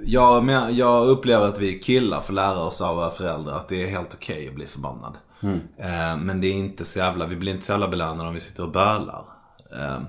[0.04, 3.88] jag, jag upplever att vi killar får lära oss av våra föräldrar att det är
[3.88, 5.18] helt okej att bli förbannad.
[5.78, 8.40] Eh, men det är inte så jävla, vi blir inte så jävla belönade om vi
[8.40, 9.24] sitter och bölar.
[9.72, 10.00] Eh,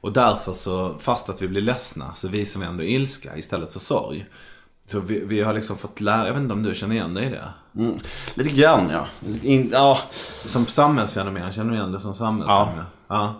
[0.00, 3.80] och därför så, fast att vi blir ledsna, så visar vi ändå ilska istället för
[3.80, 4.26] sorg.
[4.86, 7.26] Så vi, vi har liksom fått lära, jag vet inte om du känner igen dig
[7.26, 7.48] i det?
[7.76, 7.98] Mm.
[8.34, 9.06] Lite grann ja.
[9.42, 9.98] In, ja.
[10.46, 12.84] Som samhällsfenomen, känner du igen det som samhällsfenomen?
[13.08, 13.34] Ja.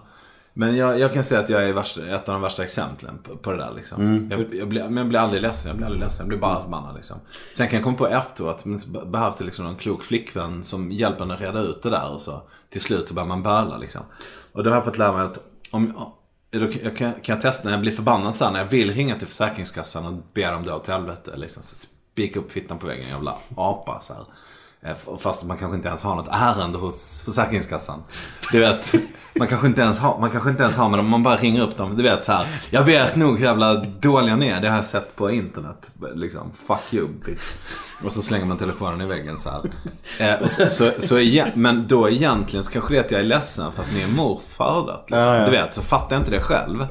[0.59, 3.37] Men jag, jag kan säga att jag är värsta, ett av de värsta exemplen på,
[3.37, 4.29] på det där liksom.
[4.31, 6.63] Jag, jag, blir, men jag blir aldrig ledsen, jag blir aldrig ledsen, jag blir bara
[6.63, 7.17] förbannad liksom.
[7.55, 8.81] Sen kan jag komma på efteråt, men
[9.11, 12.21] behövs det liksom någon klok flickvän som hjälper en att reda ut det där och
[12.21, 12.43] så.
[12.71, 14.03] Till slut så börjar man böla liksom.
[14.53, 15.39] Och då har jag fått lära mig att
[15.71, 16.13] om,
[16.51, 18.95] då kan, jag, kan, jag testa när jag blir förbannad så här, när jag vill
[18.95, 21.37] ringa till Försäkringskassan och be dem dra åt helvete.
[21.37, 24.25] Liksom, spika upp fittan på väggen, jävla apa så här.
[24.83, 28.03] Eh, Fast man kanske inte ens har något ärende hos Försäkringskassan.
[28.53, 28.95] Du vet,
[29.35, 31.61] man kanske inte ens har, man kanske inte ens har men om man bara ringer
[31.63, 31.97] upp dem.
[31.97, 32.47] Du vet så här.
[32.71, 34.61] Jag vet nog hur jävla dåliga ni är.
[34.61, 35.91] Det har jag sett på internet.
[36.15, 37.43] Liksom, fuck you bitch.
[38.05, 39.63] Och så slänger man telefonen i väggen så här.
[40.35, 43.21] Eh, och så, så, så igen, men då egentligen så kanske det är att jag
[43.21, 45.05] är ledsen för att min morfar har dött.
[45.11, 45.29] Liksom.
[45.29, 45.45] Ja, ja.
[45.45, 46.87] Du vet, så fattar jag inte det själv.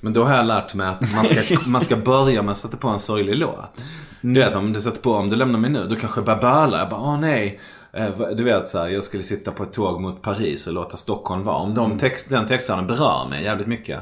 [0.00, 2.76] Men då har jag lärt mig att man ska, man ska börja med att sätta
[2.76, 3.84] på en sorglig låt.
[4.20, 6.40] Du vet om du sätter på Om du lämnar mig nu, då kanske jag börjar
[6.40, 6.78] böla.
[6.78, 7.60] Jag bara, åh nej.
[7.92, 10.96] Eh, Du vet så här, jag skulle sitta på ett tåg mot Paris och låta
[10.96, 11.56] Stockholm vara.
[11.56, 14.00] Om de text, den textraden berör mig jävligt mycket.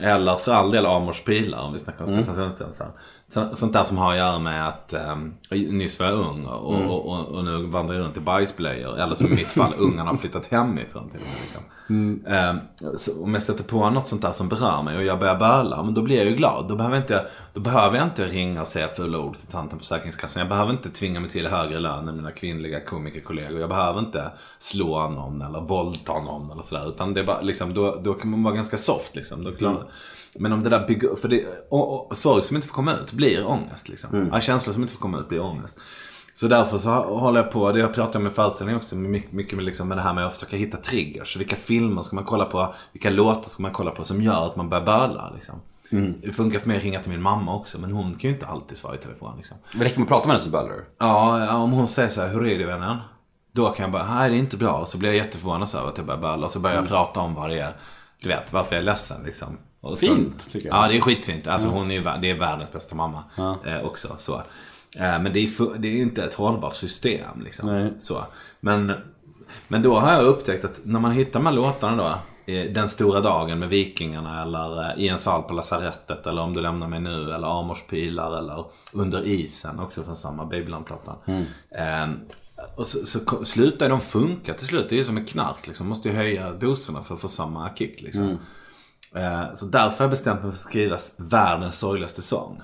[0.00, 2.68] Eller för all del Amors pilar om vi snackar om Stefan Sundström.
[3.32, 7.08] Sånt där som har att göra med att um, nyss var jag ung och, och,
[7.08, 8.98] och, och nu vandrar jag runt i bajsblöjor.
[8.98, 11.20] Eller som i mitt fall, ungarna har flyttat hemifrån till.
[11.40, 11.62] Liksom.
[12.26, 12.58] Ehm,
[12.98, 15.82] så om jag sätter på något sånt där som berör mig och jag börjar böla,
[15.82, 16.68] men då blir jag ju glad.
[16.68, 19.78] Då behöver jag inte, då behöver jag inte ringa och säga fula ord till tanten
[19.78, 20.40] på Försäkringskassan.
[20.40, 23.60] Jag behöver inte tvinga mig till högre lön än mina kvinnliga komikerkollegor.
[23.60, 26.88] Jag behöver inte slå någon eller våldta någon eller sådär.
[26.88, 29.44] Utan det bara, liksom, då, då kan man vara ganska soft liksom.
[29.44, 29.90] Då klar,
[30.38, 33.12] Men om det där bygger, för det, och, och, sorg som inte får komma ut
[33.12, 34.30] blir ångest liksom.
[34.32, 35.78] Ja, känslor som inte får komma ut blir ångest.
[36.34, 39.64] Så därför så håller jag på, det jag pratar om i föreställningen också, mycket, med,
[39.64, 41.36] liksom med det här med att försöka hitta triggers.
[41.36, 42.74] Vilka filmer ska man kolla på?
[42.92, 45.60] Vilka låtar ska man kolla på som gör att man börjar böla liksom.
[46.22, 48.46] Det funkar för mig att ringa till min mamma också, men hon kan ju inte
[48.46, 49.56] alltid svara i telefon liksom.
[49.72, 50.84] Det räcker med att prata med henne så bölar du.
[50.98, 52.96] Ja, om hon säger så här, hur är det vännen?
[53.52, 54.72] Då kan jag bara, nej det är inte bra.
[54.72, 56.44] Och så blir jag jätteförvånad över att jag börjar böla.
[56.44, 57.76] Och så börjar jag prata om vad det är,
[58.20, 59.58] du vet, varför jag är ledsen liksom.
[59.86, 60.76] Och så, Fint, tycker jag.
[60.76, 61.46] Ja, det är skitfint.
[61.46, 63.24] Alltså hon är ju, det är världens bästa mamma
[63.66, 64.16] eh, också.
[64.18, 64.34] Så.
[64.96, 67.72] Eh, men det är, det är inte ett hållbart system liksom.
[67.72, 67.92] Nej.
[68.00, 68.24] Så.
[68.60, 68.92] Men,
[69.68, 72.18] men då har jag upptäckt att när man hittar de här låtarna då.
[72.74, 76.60] Den stora dagen med Vikingarna eller eh, I en sal på lasarettet eller Om du
[76.60, 81.16] lämnar mig nu eller Amors pilar eller Under isen också från samma Babylon-platta.
[81.70, 82.08] Eh,
[82.76, 84.88] och så, så slutar de funka till slut.
[84.88, 85.86] Det är ju som en knark liksom.
[85.86, 88.28] Man måste ju höja doserna för att få samma kick liksom.
[88.28, 88.36] Eh,
[89.54, 92.62] Så därför har jag bestämt mig för att skriva världens sorgligaste sång.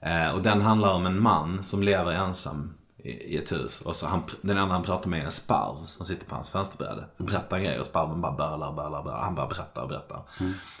[0.00, 2.74] Eh, Och den handlar om en man som lever ensam
[3.04, 3.80] i ett hus.
[3.80, 6.50] Och så han, den enda han pratar med är en sparv som sitter på hans
[6.50, 7.04] fönsterbräde.
[7.16, 9.20] Så berättar grejer och sparven bara bölar, bölar, bölar.
[9.22, 10.22] Han bara berättar och berättar.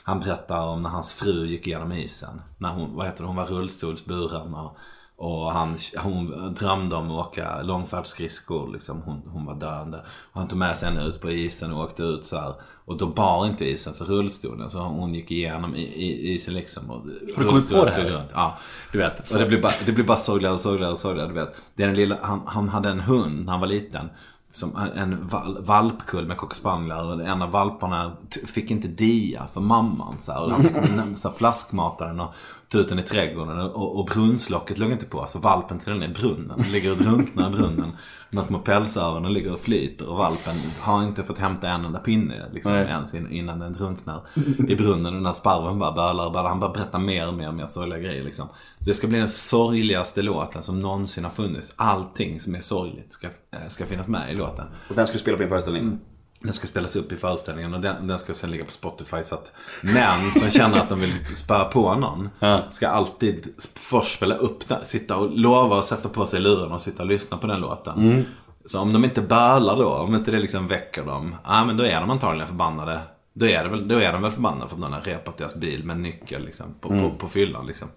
[0.02, 2.42] Han berättar om när hans fru gick igenom isen.
[2.58, 4.54] När hon, vad heter det, hon var rullstolsburen.
[4.54, 4.76] Och,
[5.16, 8.72] och han, hon drömde om att åka långfärdsskridskor.
[8.72, 9.02] Liksom.
[9.02, 9.98] Hon, hon var döende.
[10.32, 12.54] Och han tog med sig henne ut på isen och åkte ut så här.
[12.84, 14.70] Och då bar inte isen för rullstolen.
[14.70, 16.90] Så hon gick igenom i, i, isen liksom.
[16.90, 17.00] Och
[17.36, 18.04] Har du kommit på det här?
[18.04, 18.30] runt.
[18.34, 18.58] Ja,
[18.92, 19.30] du vet.
[19.32, 21.28] Och det blir bara, det bara sorgligare och sorgligare och sorgligare.
[21.28, 21.56] Du vet.
[21.74, 24.08] Det är den lilla, han, han hade en hund när han var liten.
[24.50, 26.98] Som en- val, valpkull med cocker spaniel.
[26.98, 30.16] Och en av valparna fick inte dia för mamman.
[30.20, 30.72] Så här, och han fick
[31.18, 32.34] så här, flaskmata den och
[32.68, 33.58] ta ut den i trädgården.
[33.60, 35.26] Och, och brunnslocket låg inte på.
[35.26, 36.64] Så valpen trillade ner i brunnen.
[36.72, 37.92] Ligger och drunknar i brunnen.
[38.30, 40.08] De små pälsöronen ligger och flyter.
[40.10, 42.86] Och valpen har inte fått hämta en enda pinne liksom, Nej.
[42.86, 44.22] ens in- innan den drunknar
[44.68, 45.14] i brunnen.
[45.14, 46.48] Den här sparven bara bölar och bölar.
[46.48, 48.48] Han bara berättar mer och mer och mer sorgliga grejer liksom.
[48.78, 51.72] Det ska bli den sorgligaste låten som någonsin har funnits.
[51.76, 53.32] Allting som är sorgligt ska, eh,
[53.68, 54.66] ska finnas med i låten.
[54.88, 55.98] Och den ska du spela på din föreställning.
[56.44, 59.34] Den ska spelas upp i föreställningen och den, den ska sen ligga på Spotify så
[59.34, 62.28] att män som känner att de vill spöa på någon
[62.70, 64.84] ska alltid först spela upp den.
[64.84, 68.24] Sitta och lova att sätta på sig luren och sitta och lyssna på den låten.
[68.66, 71.84] Så om de inte bölar då, om inte det liksom väcker dem, ja men då
[71.84, 73.00] är de antagligen förbannade.
[73.36, 75.54] Då är, det väl, då är de väl förbannade för att någon har repat deras
[75.54, 77.66] bil med nyckel liksom, på, på, på fyllan.
[77.66, 77.88] Liksom.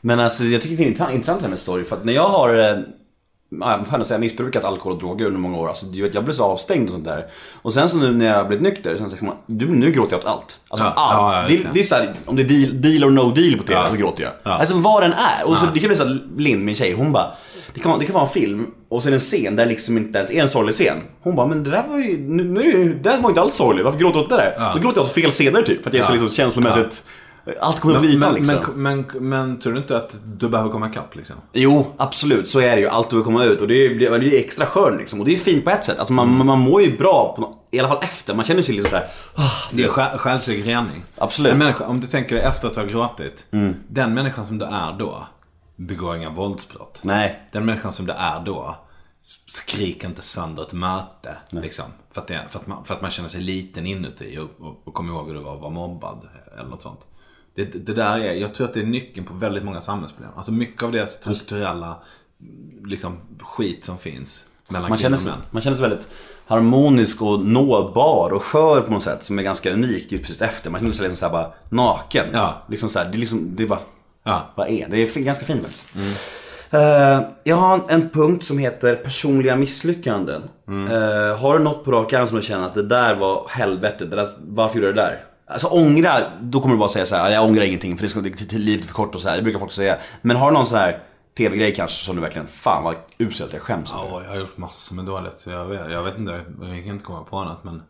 [0.00, 2.28] Men alltså jag tycker det är intressant- det här med story för att när jag
[2.28, 2.78] har eh,
[3.60, 5.68] vad fan jag säga, missbrukat alkohol och droger under många år.
[5.68, 7.26] Alltså, jag blev så avstängd och sånt där.
[7.62, 10.26] Och sen så nu när jag blivit nykter, sen månader, du, nu gråter jag åt
[10.26, 10.60] allt.
[10.68, 11.34] Alltså Ja, allt.
[11.34, 11.80] ja, ja, det, det.
[11.80, 13.86] är såhär, om det är deal, deal or no deal på TV Ja.
[13.90, 14.32] så gråter jag.
[14.42, 14.50] Ja.
[14.50, 15.46] Alltså vad den är.
[15.48, 17.26] Och så, det kan bli såhär, Linn, min tjej, hon bara,
[17.74, 20.18] det kan, vara- det kan vara en film och sen en scen där liksom inte
[20.18, 20.96] ens är en sorglig scen.
[21.22, 23.54] Hon bara, men det där var ju, nu, nu, det där var ju inte alls
[23.54, 24.70] sorgligt, varför gråter du åt det där?
[24.74, 26.14] Då gråter jag åt fel scener typ, för att jag är så Ja.
[26.14, 27.04] liksom känslomässigt,
[27.60, 28.82] allt kommer upp på ytan men, liksom.
[28.82, 31.36] men, men, men tror du inte att du behöver komma ikapp liksom?
[31.52, 32.48] Jo, absolut.
[32.48, 32.88] Så är det ju.
[32.88, 33.60] Allt behöver komma ut.
[33.60, 35.20] Och det är ju det är ju extra skönt liksom.
[35.20, 35.98] Och det är fint på ett sätt.
[35.98, 38.34] Alltså man, man mår ju bra, på, i alla fall efter.
[38.34, 41.04] Man känner sig lite såhär, ah, Det är själ- själslig rening.
[41.16, 41.52] Absolut.
[41.52, 43.46] En människa, om du tänker dig efter att ha gråtit.
[43.88, 45.26] Den människan som du är då
[45.76, 47.00] begår inga våldsbrott.
[47.02, 47.48] Nej.
[47.52, 48.76] Den människan som du är då
[49.46, 51.36] skriker inte sönder ett möte.
[51.50, 54.66] Liksom, för, att det, för, att man, för att man känner sig liten inuti och,
[54.66, 56.28] och, och kommer ihåg hur det var att vara mobbad.
[56.58, 57.00] Eller något sånt.
[57.54, 60.32] Det, det där är, jag tror att det är nyckeln på väldigt många samhällsproblem.
[60.36, 61.96] Alltså mycket av det strukturella
[62.84, 66.08] liksom, skit som finns mellan Man känner, sig, man känner sig väldigt
[66.46, 69.24] harmonisk och nåbar och skör på något sätt.
[69.24, 70.70] Som är ganska unikt just precis efter.
[70.70, 72.26] Man känner sig liksom såhär bara naken.
[72.32, 72.62] Ja.
[72.68, 73.80] Liksom så här, det är liksom, det är bara,
[74.24, 74.52] Ja.
[74.54, 74.88] vad är?
[74.88, 75.88] Det är ganska fint faktiskt.
[76.70, 80.42] Eh, jag har en punkt som heter personliga misslyckanden.
[80.68, 84.10] Eh, har du något på rak arm som du känner att det där var helvetet,
[84.10, 85.24] det där, varför gjorde du det där?
[85.46, 88.62] Alltså ångra, då kommer du bara säga så här, jag ångrar ingenting för det till
[88.62, 89.36] livet är för kort och så här.
[89.36, 89.96] Det brukar folk säga.
[90.22, 91.02] Men har du någon så här
[91.38, 93.90] tv-grej kanske som du verkligen, fan vad uselt, jag skäms.
[93.92, 95.44] Ja, jag har gjort massor med dåligt.
[95.46, 97.64] Jag, vet, jag vet inte, jag kan inte komma på annat.
[97.64, 97.82] Men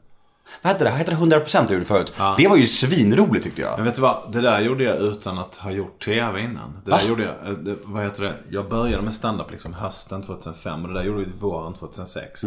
[0.63, 0.91] Vad hette det?
[0.91, 2.13] Hette det 100% du gjorde förut?
[2.39, 3.77] Det var ju svinroligt tyckte jag.
[3.77, 4.33] Men vet du vad?
[4.33, 6.81] Det där gjorde jag utan att ha gjort TV innan.
[6.85, 6.97] Det Va?
[6.99, 8.35] där gjorde jag, eh, det, vad heter det?
[8.51, 12.45] Jag började med stand-up liksom hösten 2005 och det där gjorde vi våren 2006.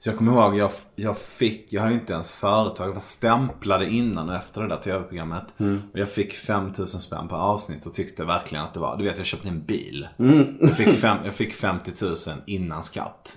[0.00, 3.90] Så jag kommer ihåg, jag, jag fick, jag hade inte ens företag, jag var stämplade
[3.90, 5.42] innan och efter det där TV-programmet.
[5.92, 9.16] Och jag fick 5000 spänn per avsnitt och tyckte verkligen att det var, du vet
[9.16, 10.08] jag köpte en bil.
[10.60, 12.14] Jag, fick fem, jag fick 50 000
[12.46, 13.34] innan skatt.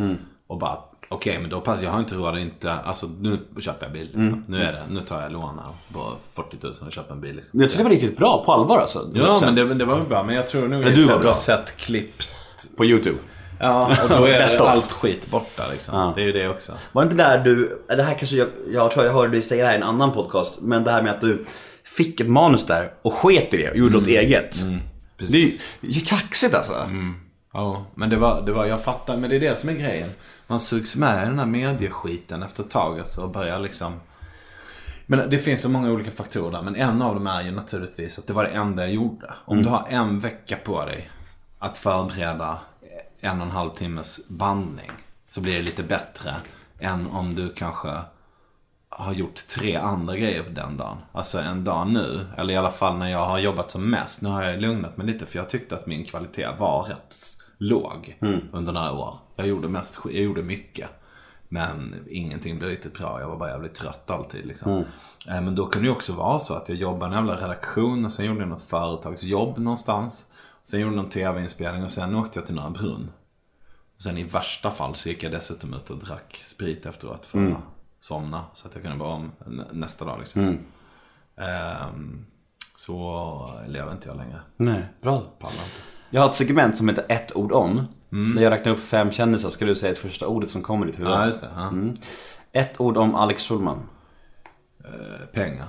[0.48, 0.78] Och bara,
[1.10, 4.06] okej men då passar jag har inte råd att inte, alltså nu köper jag bil.
[4.14, 4.44] Liksom.
[4.48, 7.36] Nu är det, nu tar jag lån här på 40 000 och köper en bil.
[7.36, 7.60] Liksom.
[7.62, 9.12] Jag tyckte det var riktigt bra, på allvar alltså.
[9.14, 10.24] Ja, men det, det var väl bra.
[10.24, 12.14] Men jag tror nog att du har sett klipp.
[12.78, 13.18] På YouTube.
[13.60, 16.14] Ja, och då är allt skit borta liksom.
[16.16, 16.74] Det är ju det också.
[16.92, 19.64] Var det inte där du, det här kanske jag, jag tror jag hörde dig säga
[19.64, 21.46] det här i en annan podcast, men det här med att du
[21.84, 24.52] fick ett manus där och sket i det och gjorde något eget.
[24.52, 24.80] det är ju
[25.18, 25.60] precis.
[25.82, 26.74] det är ju kaxigt alltså.
[27.54, 29.18] Ja, men det var, det var, jag fattar.
[29.18, 30.10] Men det är det som är grejen.
[30.48, 33.00] Man sugs med i den här medieskiten efter ett tag.
[33.00, 33.94] Alltså, och börjar liksom...
[35.06, 36.62] Men det finns så många olika faktorer där.
[36.62, 39.34] Men en av dem är ju naturligtvis att det var det enda jag gjorde.
[39.46, 41.10] Om du har en vecka på dig
[41.60, 42.60] att förbereda
[43.22, 44.92] en och en halv timmes bandning.
[45.28, 46.36] Så blir det lite bättre
[46.80, 48.02] än om du kanske
[48.90, 50.98] har gjort tre andra grejer på den dagen.
[51.12, 54.22] Alltså en dag nu, eller i alla fall när jag har jobbat som mest.
[54.22, 57.16] Nu har jag lugnat mig lite för jag tyckte att min kvalitet var rätt
[57.58, 58.18] låg
[58.54, 59.16] under några år.
[59.36, 60.90] Jag gjorde, mest, jag gjorde mycket.
[61.52, 63.20] Men ingenting blev riktigt bra.
[63.20, 64.46] Jag var bara jävligt trött alltid.
[64.46, 64.72] Liksom.
[65.30, 68.06] Eh, Men då kunde det också vara så att jag jobbade i en jävla redaktion
[68.06, 70.26] och sen gjorde jag något företagsjobb någonstans.
[70.64, 73.12] Sen gjorde jag någon tv-inspelning och sen åkte jag till Norra Brunn.
[73.96, 77.40] Och sen i värsta fall så gick jag dessutom ut och drack sprit efteråt för
[77.52, 77.58] att
[78.00, 78.44] somna.
[78.54, 80.58] Så att jag kunde vara om nä- nästa dag liksom.
[81.38, 82.26] Ehm,
[82.76, 84.42] så lever inte jag längre.
[84.58, 85.22] Nej, bra.
[85.40, 85.76] Pallar inte.
[86.10, 87.88] Jag har ett segment som heter ett ord om.
[88.10, 90.90] När jag räknar upp fem kändisar ska du säga ett första ordet som kommer i
[90.92, 91.12] ditt huvud.
[91.12, 91.50] Ja, just det.
[91.56, 91.72] Ja.
[92.52, 93.90] Ett ord om Alex Schulman.
[94.86, 95.68] Eh, Pengar.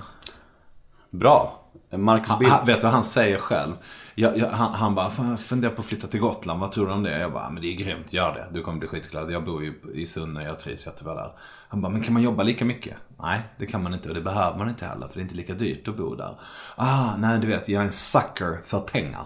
[1.09, 1.60] Bra.
[1.97, 3.73] Marcus Han, han, vet du vad han säger själv?
[4.15, 6.87] Jag, jag, han, han bara, "Fan, jag funderar på att flytta till Gotland, vad tror
[6.87, 7.19] du om det?
[7.19, 8.47] Jag bara, men det är grymt, gör det.
[8.53, 9.31] Du kommer bli skitglad.
[9.31, 11.31] Jag bor ju i Sunne, jag trivs jättebra där.
[11.69, 12.97] Han bara, men kan man jobba lika mycket?
[13.21, 15.35] Nej, det kan man inte och det behöver man inte heller, för det är inte
[15.35, 16.39] lika dyrt att bo där.
[16.75, 19.25] Ah, nej du vet, jag är en sucker för pengar.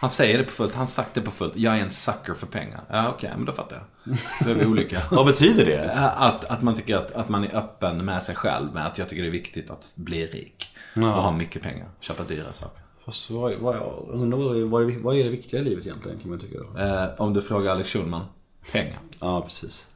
[0.00, 1.56] Han säger det på fullt, han sagt det på fullt.
[1.56, 2.80] Jag är en sucker för pengar.
[2.90, 4.16] Ja, okej, men då fattar jag.
[4.44, 4.98] Då är vi olika.
[5.10, 5.92] Vad betyder det?
[6.16, 9.08] Att, att man tycker att, att man är öppen med sig själv med att jag
[9.08, 10.76] tycker det är viktigt att bli rik.
[10.96, 11.88] Och ha mycket pengar.
[12.00, 12.82] Köpa dyra saker.
[13.04, 16.18] Fast vad, vad, jag undrar vad, vad, är- vad är det viktiga i livet egentligen
[16.20, 16.78] kan man tycka då?
[16.80, 18.24] Eh, om du frågar Alex Schulman.
[18.72, 18.98] Pengar.
[19.20, 19.88] Ja, precis.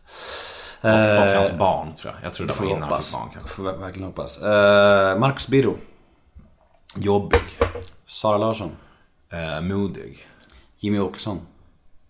[0.80, 2.24] Och, och hans barn tror jag.
[2.24, 3.06] Jag tror det Får var innan han hoppas.
[3.10, 3.48] fick barn kanske.
[3.50, 4.38] Får ver- verkligen hoppas.
[4.42, 4.44] Uh,
[5.20, 5.76] Marcus Birro.
[6.96, 7.40] Jobbig.
[8.06, 8.70] Sara Larsson.
[9.30, 10.26] Eh, modig.
[10.78, 11.40] Jimmy Åkesson.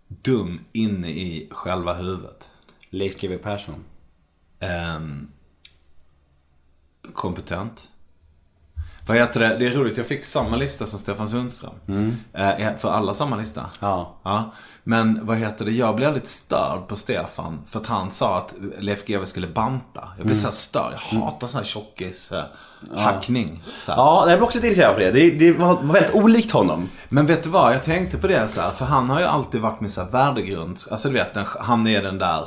[0.08, 2.50] Dum inne i själva huvudet.
[2.90, 3.84] Leif GW Persson.
[4.60, 5.28] Ehm,
[7.06, 7.90] inkompetent.
[9.06, 9.56] Vad heter det?
[9.56, 11.72] Det är roligt, jag fick samma lista som Stefan Sundström.
[12.32, 13.66] Eh, för alla samma lista.
[13.80, 14.16] Ja.
[14.22, 14.52] Ja.
[14.84, 17.62] Men vad heter det, jag blev lite störd på Stefan.
[17.66, 20.08] För att han sa att Leif GW skulle banta.
[20.16, 20.92] Jag blev så här störd.
[21.10, 22.44] Jag hatar sån här tjockis, eh,
[22.96, 23.62] hackning.
[23.78, 23.98] Så här.
[23.98, 25.10] Ja, jag blev också lite irriterad på det.
[25.10, 26.88] Det, det var väldigt olikt honom.
[27.08, 27.74] Men vet du vad?
[27.74, 30.10] Jag tänkte på det så här, för han har ju alltid varit min så här
[30.10, 30.78] värdegrund.
[30.90, 32.44] Alltså du vet, han är den där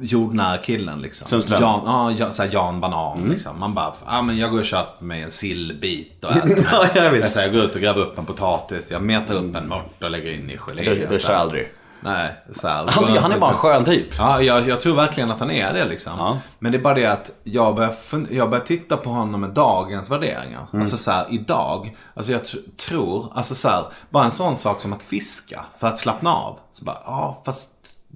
[0.00, 1.28] jordnära killen liksom.
[1.28, 1.60] Sundström.
[1.60, 3.60] Jan, ja, ja, så här Jan Banan liksom.
[3.60, 6.68] Man bara, ja men jag går och köper mig en sillbit och äter.
[6.72, 7.32] Ja, jag visst.
[7.32, 10.10] så jag går ut och gräver upp en potatis, jag metar upp en mört och
[10.10, 11.18] lägger in i gelé.
[11.18, 11.34] Så här.
[11.38, 11.72] aldrig.
[12.00, 14.06] Nej, så här, Han, tycker, han är bara en skön typ.
[14.18, 16.12] Ja, jag, jag tror verkligen att han är det liksom.
[16.18, 16.38] Ja.
[16.58, 17.94] Men det är bara det att jag börjar,
[18.30, 20.66] jag börjar titta på honom med dagens värderingar.
[20.72, 20.82] Mm.
[20.82, 21.96] Alltså så här, idag.
[22.14, 25.86] Alltså jag tr- tror, alltså så här, bara en sån sak som att fiska för
[25.88, 26.58] att slappna av.
[26.72, 27.68] Så bara, ja fast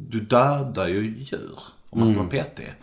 [0.09, 1.59] du dödar ju djur.
[1.93, 2.27] Om man ska Mm.
[2.29, 2.75] vara petig.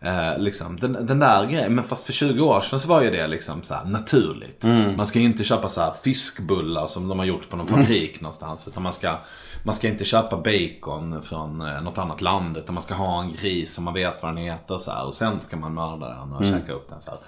[0.00, 1.74] Eh, liksom, den, den där grejen.
[1.74, 4.64] Men fast för 20 år sedan så var ju det liksom så naturligt.
[4.64, 4.96] Mm.
[4.96, 8.68] Man ska inte köpa så fiskbullar som de har gjort på någon fabrik någonstans.
[8.68, 9.16] Utan man ska,
[9.62, 12.56] man ska inte köpa bacon från eh, något annat land.
[12.56, 14.76] Utan man ska ha en gris som man vet vad den heter.
[14.76, 17.00] Så här, och sen ska man mörda den och käka upp den.
[17.00, 17.20] Så här.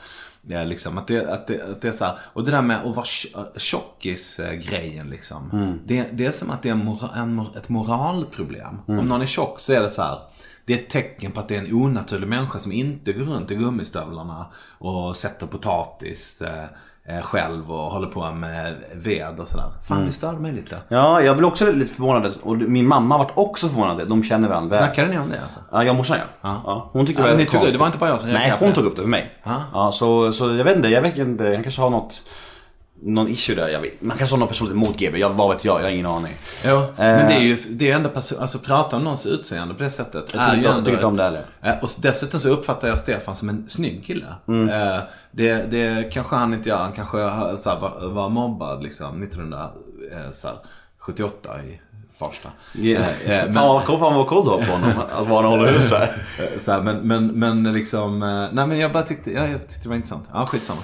[0.42, 2.62] Det är liksom att det, att det, att det är så här, och det där
[2.62, 5.50] med att vara tj- tjockis-grejen liksom.
[5.86, 8.76] Det, det är som att det är en mora, en, ett moralproblem.
[8.86, 10.18] Om någon är tjock så är det så här.
[10.64, 13.50] Det är ett tecken på att det är en onaturlig människa som inte går runt
[13.50, 14.46] i gummistövlarna
[14.78, 16.64] och sätter potatis eh,
[17.22, 19.66] själv och håller på med ved och sådär.
[19.88, 20.78] Fan det störde mig lite.
[20.88, 22.32] Ja, jag blev också lite förvånad.
[22.42, 24.08] Och min mamma vart också förvånad.
[24.08, 24.78] De känner varandra väl.
[24.86, 25.60] Snackade ni om det alltså?
[25.72, 26.62] Ja, jag och morsan ja.
[26.64, 26.90] ja.
[26.92, 27.72] Hon tyckte Ja, det var konstigt.
[27.72, 29.32] det var inte bara jag som Nej, hon tog upp det för mig.
[29.72, 29.90] Ja.
[29.92, 31.44] Så, så jag vet inte, jag vet inte.
[31.44, 32.22] Jag kanske har något,
[33.02, 33.68] någon issue där.
[33.68, 34.02] Jag vet.
[34.02, 35.18] Man kanske har något personligt mot GB.
[35.18, 35.78] Jag, vad vet jag?
[35.78, 36.32] Jag har ingen aning.
[36.64, 39.82] Jo, men det är ju det är ändå person, alltså prata om någons utseende på
[39.82, 40.34] det sättet.
[40.34, 41.44] Jag tycker inte- tycker om det heller.
[41.62, 44.26] Eh, Och dessutom så uppfattar jag Stefan som en snygg kille.
[44.48, 44.68] Mm.
[44.68, 45.00] Eh,
[45.32, 46.76] Det, det kanske han inte gör.
[46.78, 51.80] Han kanske har- så här, var, var mobbad liksom 1978 i
[52.18, 52.48] Farsta.
[52.74, 53.06] Yeah.
[53.26, 54.92] Eh, eh, men- Ja, kom fan vad koll du har på honom.
[55.12, 56.26] Att vara håller hus här.
[56.38, 59.60] Eh, Så här, men, men, men liksom, eh, nej men jag bara tyckte, ja, jag
[59.60, 60.24] tyckte det var intressant.
[60.32, 60.80] Ja, skitsamma.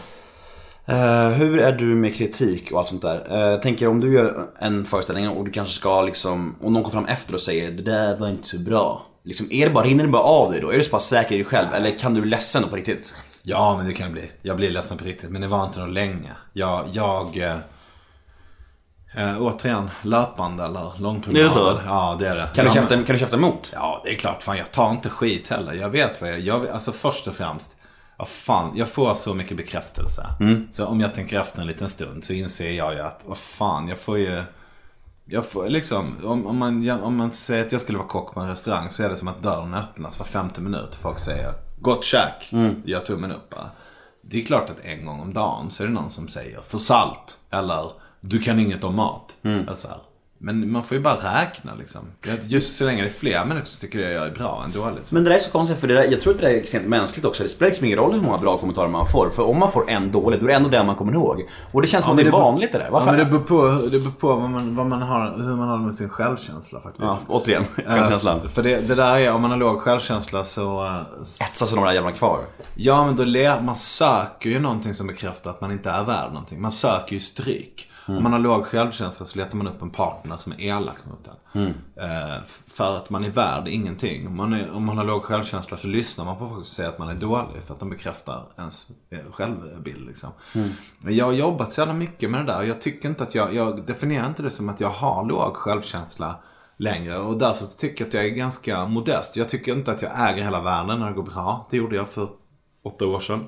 [0.88, 3.52] Eh, hur är du med kritik och allt sånt där?
[3.52, 6.92] Uh, tänker om du gör en föreställning och du kanske ska liksom, och någon kommer
[6.92, 9.06] fram efter och säger det där var inte så bra.
[9.24, 10.70] Liksom, är det bara, rinner det bara av dig då?
[10.70, 11.66] Är du så pass säker i dig själv?
[11.74, 13.14] Eller kan du bli ledsen då på riktigt?
[13.42, 14.30] Ja, men det kan jag bli.
[14.42, 15.30] Jag blir ledsen på riktigt.
[15.30, 16.32] Men det var inte något länge.
[16.52, 17.58] Jag, jag eh,
[19.16, 21.40] eh, återigen, löpande eller långpromenader.
[21.40, 21.80] Är det så?
[21.86, 22.48] Ja, det är det.
[22.54, 23.70] Kan, du käfta, kan du käfta emot?
[23.74, 24.42] Ja, det är klart.
[24.42, 25.72] Fan, jag tar inte skit heller.
[25.72, 27.76] Jag vet vad jag, jag Alltså först och främst.
[28.18, 30.26] Ja, fan, jag får så mycket bekräftelse.
[30.70, 33.88] Så om jag tänker efter en liten stund så inser jag ju att, vad fan,
[33.88, 34.42] jag får ju...
[35.28, 38.40] Jag får liksom, om, om, man, om man säger att jag skulle vara kock på
[38.40, 40.94] en restaurang så är det som att dörren öppnas var femte minut.
[40.94, 42.52] Folk säger Gott käk.
[42.84, 43.54] Gör tummen upp.
[44.22, 46.78] Det är klart att en gång om dagen så är det någon som säger för
[46.78, 47.38] salt.
[47.50, 49.36] Eller du kan inget om mat.
[49.68, 49.88] Alltså,
[50.38, 52.00] men man får ju bara räkna liksom.
[52.42, 55.06] Just så länge det är fler människor som tycker det jag är bra än dåligt.
[55.06, 55.14] Så.
[55.14, 56.58] Men det där är så konstigt för det där, jag tror att det där är
[56.58, 57.42] extremt mänskligt också.
[57.42, 59.30] Det spelar liksom ingen roll hur många bra kommentarer man får.
[59.30, 61.48] För om man får en dålig, då är det ändå den man kommer ihåg.
[61.72, 62.84] Och det känns som att det är vanligt det där.
[62.84, 63.06] Ja, Varför?
[63.06, 65.78] men det beror på, det beror på vad man, vad man har, hur man har
[65.78, 67.02] det med sin självkänsla faktiskt.
[67.02, 68.48] Ja, återigen, Eh, självkänslan.
[68.48, 70.86] För det, det där är, om man har låg självkänsla så...
[70.86, 72.40] eh, Etsas av de där jävlarna kvar.
[72.74, 76.28] Ja men då le, man söker ju någonting som bekräftar att man inte är värd
[76.32, 76.60] någonting.
[76.60, 77.90] Man söker ju stryk.
[78.06, 81.28] Om man har låg självkänsla så letar man upp en partner som är elak mot
[81.28, 81.34] en.
[82.00, 84.26] Eh, f- för att man är värd ingenting.
[84.26, 86.88] Om man, är, om man har låg självkänsla så lyssnar man på folk som säger
[86.88, 87.62] att man är dålig.
[87.62, 90.30] För att de bekräftar ens eh, självbild liksom.
[90.98, 92.58] Men jag har jobbat så jävla mycket med det där.
[92.58, 95.56] och Jag tycker inte att jag, jag definierar inte det som att jag har låg
[95.56, 96.34] självkänsla
[96.76, 97.18] längre.
[97.18, 99.36] Och därför tycker jag att jag är ganska modest.
[99.36, 101.66] Jag tycker inte att jag äger hela världen när det går bra.
[101.70, 102.28] Det gjorde jag för
[102.82, 103.44] åtta år sedan.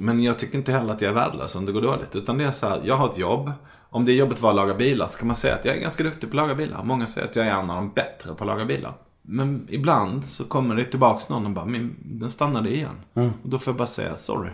[0.00, 2.16] Men jag tycker inte heller att jag är värdelös om det går dåligt.
[2.16, 3.52] Utan det är så här, jag har ett jobb.
[3.90, 6.02] Om det jobbet var att laga bilar så kan man säga att jag är ganska
[6.02, 6.82] duktig på att laga bilar.
[6.82, 8.92] Många säger att jag är en av de bättre på att laga bilar.
[9.22, 11.64] Men ibland så kommer det tillbaks någon och bara,
[12.02, 13.00] den stannade igen.
[13.42, 14.50] Och då får jag bara säga, sorry.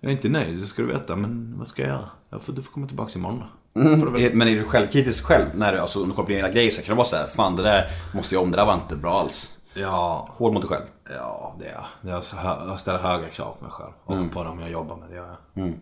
[0.00, 1.16] Jag är inte nöjd, det ska du veta.
[1.16, 2.08] Men vad ska jag göra?
[2.30, 3.42] Jag får, du får komma tillbaks imorgon.
[3.74, 5.46] Är- Men är du självkritisk själv?
[5.54, 7.56] När du, alltså, om du kollar på dina grejer så kan du vara såhär, fan
[7.56, 7.84] det där
[8.14, 9.58] måste jag om, det där var inte bra alls.
[9.74, 10.84] Ja, Hård mot dig själv.
[11.10, 12.14] ja det är jag.
[12.14, 12.36] Jag, så
[12.78, 13.92] ställer höga krav på mig själv.
[14.04, 15.72] Och på dem jag jobbar med, det gör jag.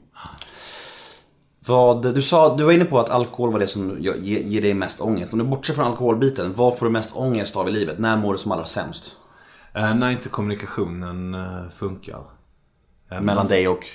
[1.71, 4.75] Vad, du, sa, du var inne på att alkohol var det som ger, ger dig
[4.75, 5.33] mest ångest.
[5.33, 7.99] Om du bortser från alkoholbiten, vad får du mest ångest av i livet?
[7.99, 9.17] När mår du som allra sämst?
[9.75, 12.21] Eh, när inte kommunikationen eh, funkar.
[13.11, 13.87] Eh, Mellan dig och...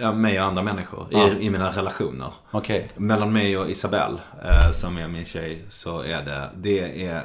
[0.00, 1.28] Ja, mig och andra människor Ja.
[1.28, 2.32] i, i mina relationer.
[2.50, 2.88] Okej.
[2.96, 7.22] Mellan mig och Isabelle, eh, som är min tjej, så är det, det är, eh,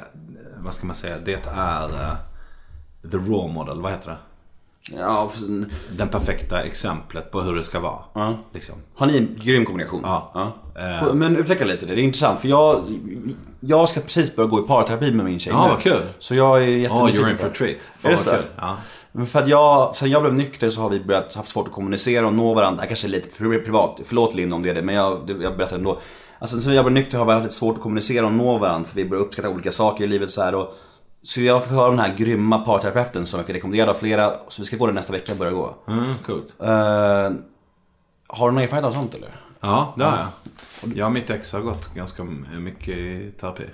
[0.58, 2.16] vad ska man säga, det är eh,
[3.10, 4.16] the raw model, vad heter det?
[4.92, 5.66] Ja, för-
[5.96, 7.98] Den perfekta exemplet på hur det ska vara.
[8.14, 8.38] Ja.
[8.52, 8.74] Liksom.
[8.94, 10.00] Har ni en grym kombination?
[10.04, 10.52] Ja.
[10.76, 11.14] Eh.
[11.14, 12.82] Men utveckla lite det, det är intressant för jag,
[13.60, 16.02] jag ska precis börja gå i parterapi med min tjej Ja, vad kul.
[16.18, 17.76] Så jag är Ja, jättenyfiken you're in for a treat.
[18.02, 18.36] Är det Fan, så?
[18.56, 18.76] Ja.
[19.12, 21.74] Men för att jag, sen jag blev nykter så har vi börjat haft svårt att
[21.74, 22.80] kommunicera och nå varandra.
[22.82, 25.56] Det kanske är lite för privat, förlåt Linn om det är det, men jag, jag
[25.56, 25.98] berättar ändå.
[26.38, 28.88] Alltså sen jag blev nykter har vi haft lite svårt att kommunicera och nå varandra
[28.88, 30.54] för vi börjar uppskatta olika saker i livet så här.
[30.54, 30.74] Och,
[31.26, 34.62] så jag fick höra den här grymma parterapeuten som jag fick rekommenderad av flera, så
[34.62, 35.74] vi ska gå den nästa vecka och börja gå.
[35.88, 36.54] Mm, coolt.
[36.60, 36.66] Eh,
[38.26, 39.40] har du någon erfarenhet av sånt eller?
[39.60, 40.96] Ja, det har jag.
[40.96, 43.64] Jag och mitt ex har gått ganska mycket i terapi.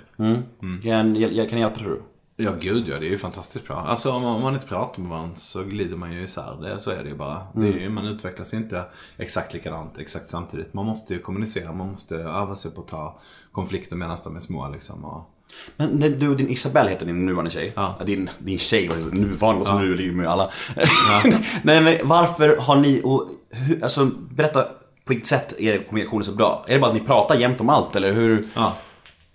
[0.83, 2.01] Kan, jag, kan jag hjälpa tror du?
[2.35, 2.99] Ja, gud ja.
[2.99, 3.75] Det är ju fantastiskt bra.
[3.75, 6.57] Alltså om man, inte pratar med varandra så glider man ju isär.
[6.61, 7.47] Det, så är det ju bara.
[7.53, 8.83] Det är ju, man utvecklas ju inte
[9.17, 10.73] exakt likadant exakt samtidigt.
[10.73, 11.73] Man måste ju kommunicera.
[11.73, 13.19] Man måste öva sig på att ta
[13.51, 15.05] konflikter medan de är små liksom.
[15.05, 15.32] Och,
[15.75, 17.73] Men när du och din Isabelle heter din nuvarande tjej.
[17.75, 17.99] Ja.
[18.05, 20.49] Din, din tjej, nuvarande, vad som du ligger med alla.
[21.63, 24.69] Nej men varför har ni, och, hur, alltså berätta på
[25.09, 26.65] vilket sätt är kommunikationen så bra?
[26.67, 28.47] Är det bara att ni pratar jämt om allt eller hur?
[28.53, 28.75] ja.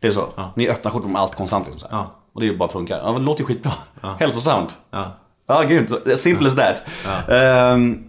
[0.01, 0.53] Det är så?
[0.57, 1.97] Ni är öppna kort om allt konstant liksom, så här.
[1.97, 2.15] Ja.
[2.33, 2.99] Och det bara funkar.
[2.99, 3.73] Ja, det låter ju skitbra.
[4.19, 4.79] Hälsosamt.
[4.91, 5.17] Ja.
[5.47, 6.19] Ja, grymt.
[6.19, 6.83] Simple as that.
[7.29, 8.09] Ehm,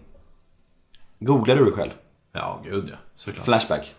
[1.20, 1.92] googlar du dig själv?
[2.34, 2.96] Ja, gud ja.
[3.16, 3.46] Såklart.
[3.46, 3.94] Flashback?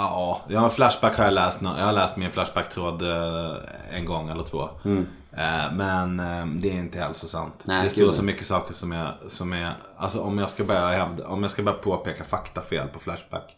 [0.00, 1.58] Ja, ja, Flashback har jag läst.
[1.62, 3.56] Jag har läst min Flashback-tråd eh,
[3.90, 4.68] en gång eller två.
[5.32, 7.54] Eh, Men eh, det är inte hälsosamt.
[7.64, 10.86] Nej, det står så mycket saker som är, som är alltså om jag ska börja
[10.86, 13.56] hävda, om jag ska börja påpeka faktafel på Flashback.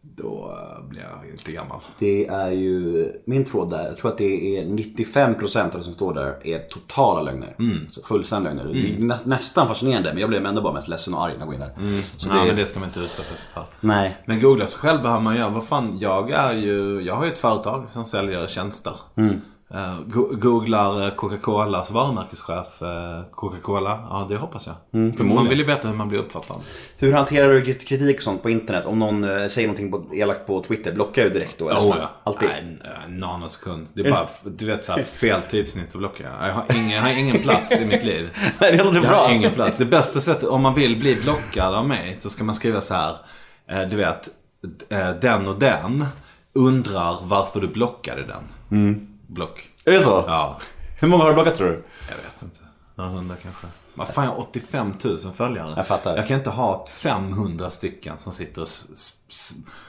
[0.00, 1.80] Då eh, blir jag inte gammal.
[1.98, 3.86] Det är ju min tråd där.
[3.86, 7.54] Jag tror att det är 95% av det som står där är totala lögner.
[7.84, 8.72] Alltså fullständiga lögner.
[8.72, 11.38] Det är nä, nästan fascinerande men jag blev ändå bara mest ledsen och arg när
[11.38, 12.02] jag går in där.
[12.16, 13.64] Så Så det, men det ska man inte utsätta sig för.
[13.80, 14.16] Nej.
[14.24, 15.50] Men googla sig själv behöver man göra.
[15.50, 18.94] Vad fan, jag är ju, jag har ju ett företag som säljer tjänster.
[20.06, 24.06] Go- googlar eh, Coca-Colas varumärkeschef eh, Coca-Cola?
[24.10, 24.76] Ja, det hoppas jag.
[25.34, 26.56] man vill ju veta hur man blir uppfattad.
[26.96, 28.86] Hur hanterar du krit- kritik och sånt på internet?
[28.86, 31.68] Om någon eh, säger någonting på, elakt på Twitter, blockar du direkt då?
[31.70, 32.10] Eller Oh, ja.
[32.24, 32.48] Alltid?
[32.48, 33.86] Nej, en, en nanosekund.
[33.94, 36.48] Det är bara, du vet såhär, fel typsnitt så blockar jag.
[36.48, 38.30] Jag har ingen, jag har ingen plats i mitt liv.
[38.58, 39.26] Det låter Jag bra.
[39.26, 39.76] har ingen plats.
[39.76, 42.94] Det bästa sättet, om man vill bli blockad av mig, så ska man skriva så
[42.94, 43.16] här.
[43.90, 44.28] Du vet,
[45.20, 46.04] den och den
[46.52, 48.42] undrar varför du blockade den.
[49.28, 49.68] Block.
[49.84, 50.24] Är det så?
[50.26, 50.60] Ja,
[51.00, 51.84] Hur många har du blockat tror du?
[52.08, 52.60] jag vet inte.
[52.94, 53.66] Några hundra kanske.
[53.94, 55.74] Vad fan, jag har 85 000 följare.
[55.76, 56.16] Jag fattar.
[56.16, 58.68] Jag kan inte ha 500 stycken som sitter och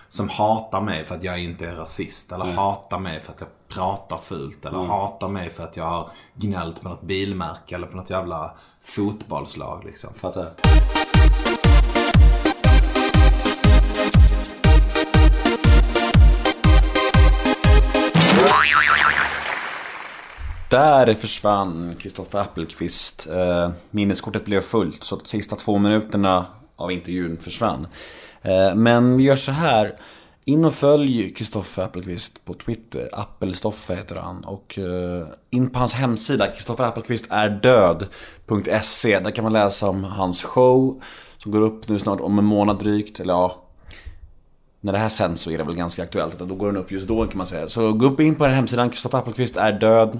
[0.09, 2.31] som hatar mig för att jag inte är rasist.
[2.31, 4.65] Eller hatar mig för att jag pratar fult.
[4.65, 8.51] Eller hatar mig för att jag har gnällt på något bilmärke eller på något jävla
[8.83, 10.13] fotbollslag liksom.
[10.13, 10.53] Fattar.
[20.69, 23.27] Där försvann Kristoffer Appelqvist.
[23.27, 26.45] Eh, minneskortet blev fullt så de sista två minuterna
[26.75, 27.87] av intervjun försvann.
[28.41, 29.99] Eh, men vi gör så här.
[30.45, 33.09] In och följ Kristoffer Appelqvist på Twitter.
[33.13, 34.43] Appelstoffe heter han.
[34.43, 39.19] Och eh, in på hans hemsida, kristofferapelqvisterdöd.se.
[39.19, 41.01] Där kan man läsa om hans show.
[41.37, 43.19] Som går upp nu snart om en månad drygt.
[43.19, 43.63] Eller ja,
[44.81, 46.39] när det här sänds så är det väl ganska aktuellt.
[46.39, 47.67] Då går den upp just då kan man säga.
[47.67, 50.19] Så gå upp in på den här hemsidan, Kristoffer Appelqvist är död.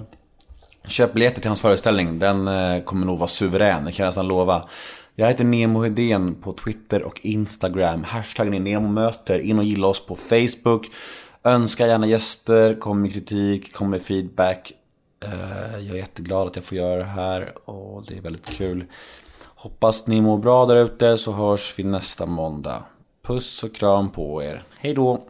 [0.90, 2.18] Köp biljetter till hans föreställning.
[2.18, 4.68] Den eh, kommer nog vara suverän, det kan jag nästan lova.
[5.14, 8.04] Jag heter Nemo Hedén på Twitter och Instagram.
[8.04, 9.38] Hashtaggen är NEMOMÖTER.
[9.38, 10.86] In och gilla oss på Facebook.
[11.44, 14.72] Önska gärna gäster, kom med kritik, kom med feedback.
[15.24, 18.84] Eh, jag är jätteglad att jag får göra det här och det är väldigt kul.
[19.44, 22.82] Hoppas ni mår bra där ute så hörs vi nästa måndag.
[23.22, 24.64] Puss och kram på er.
[24.78, 25.26] hejdå!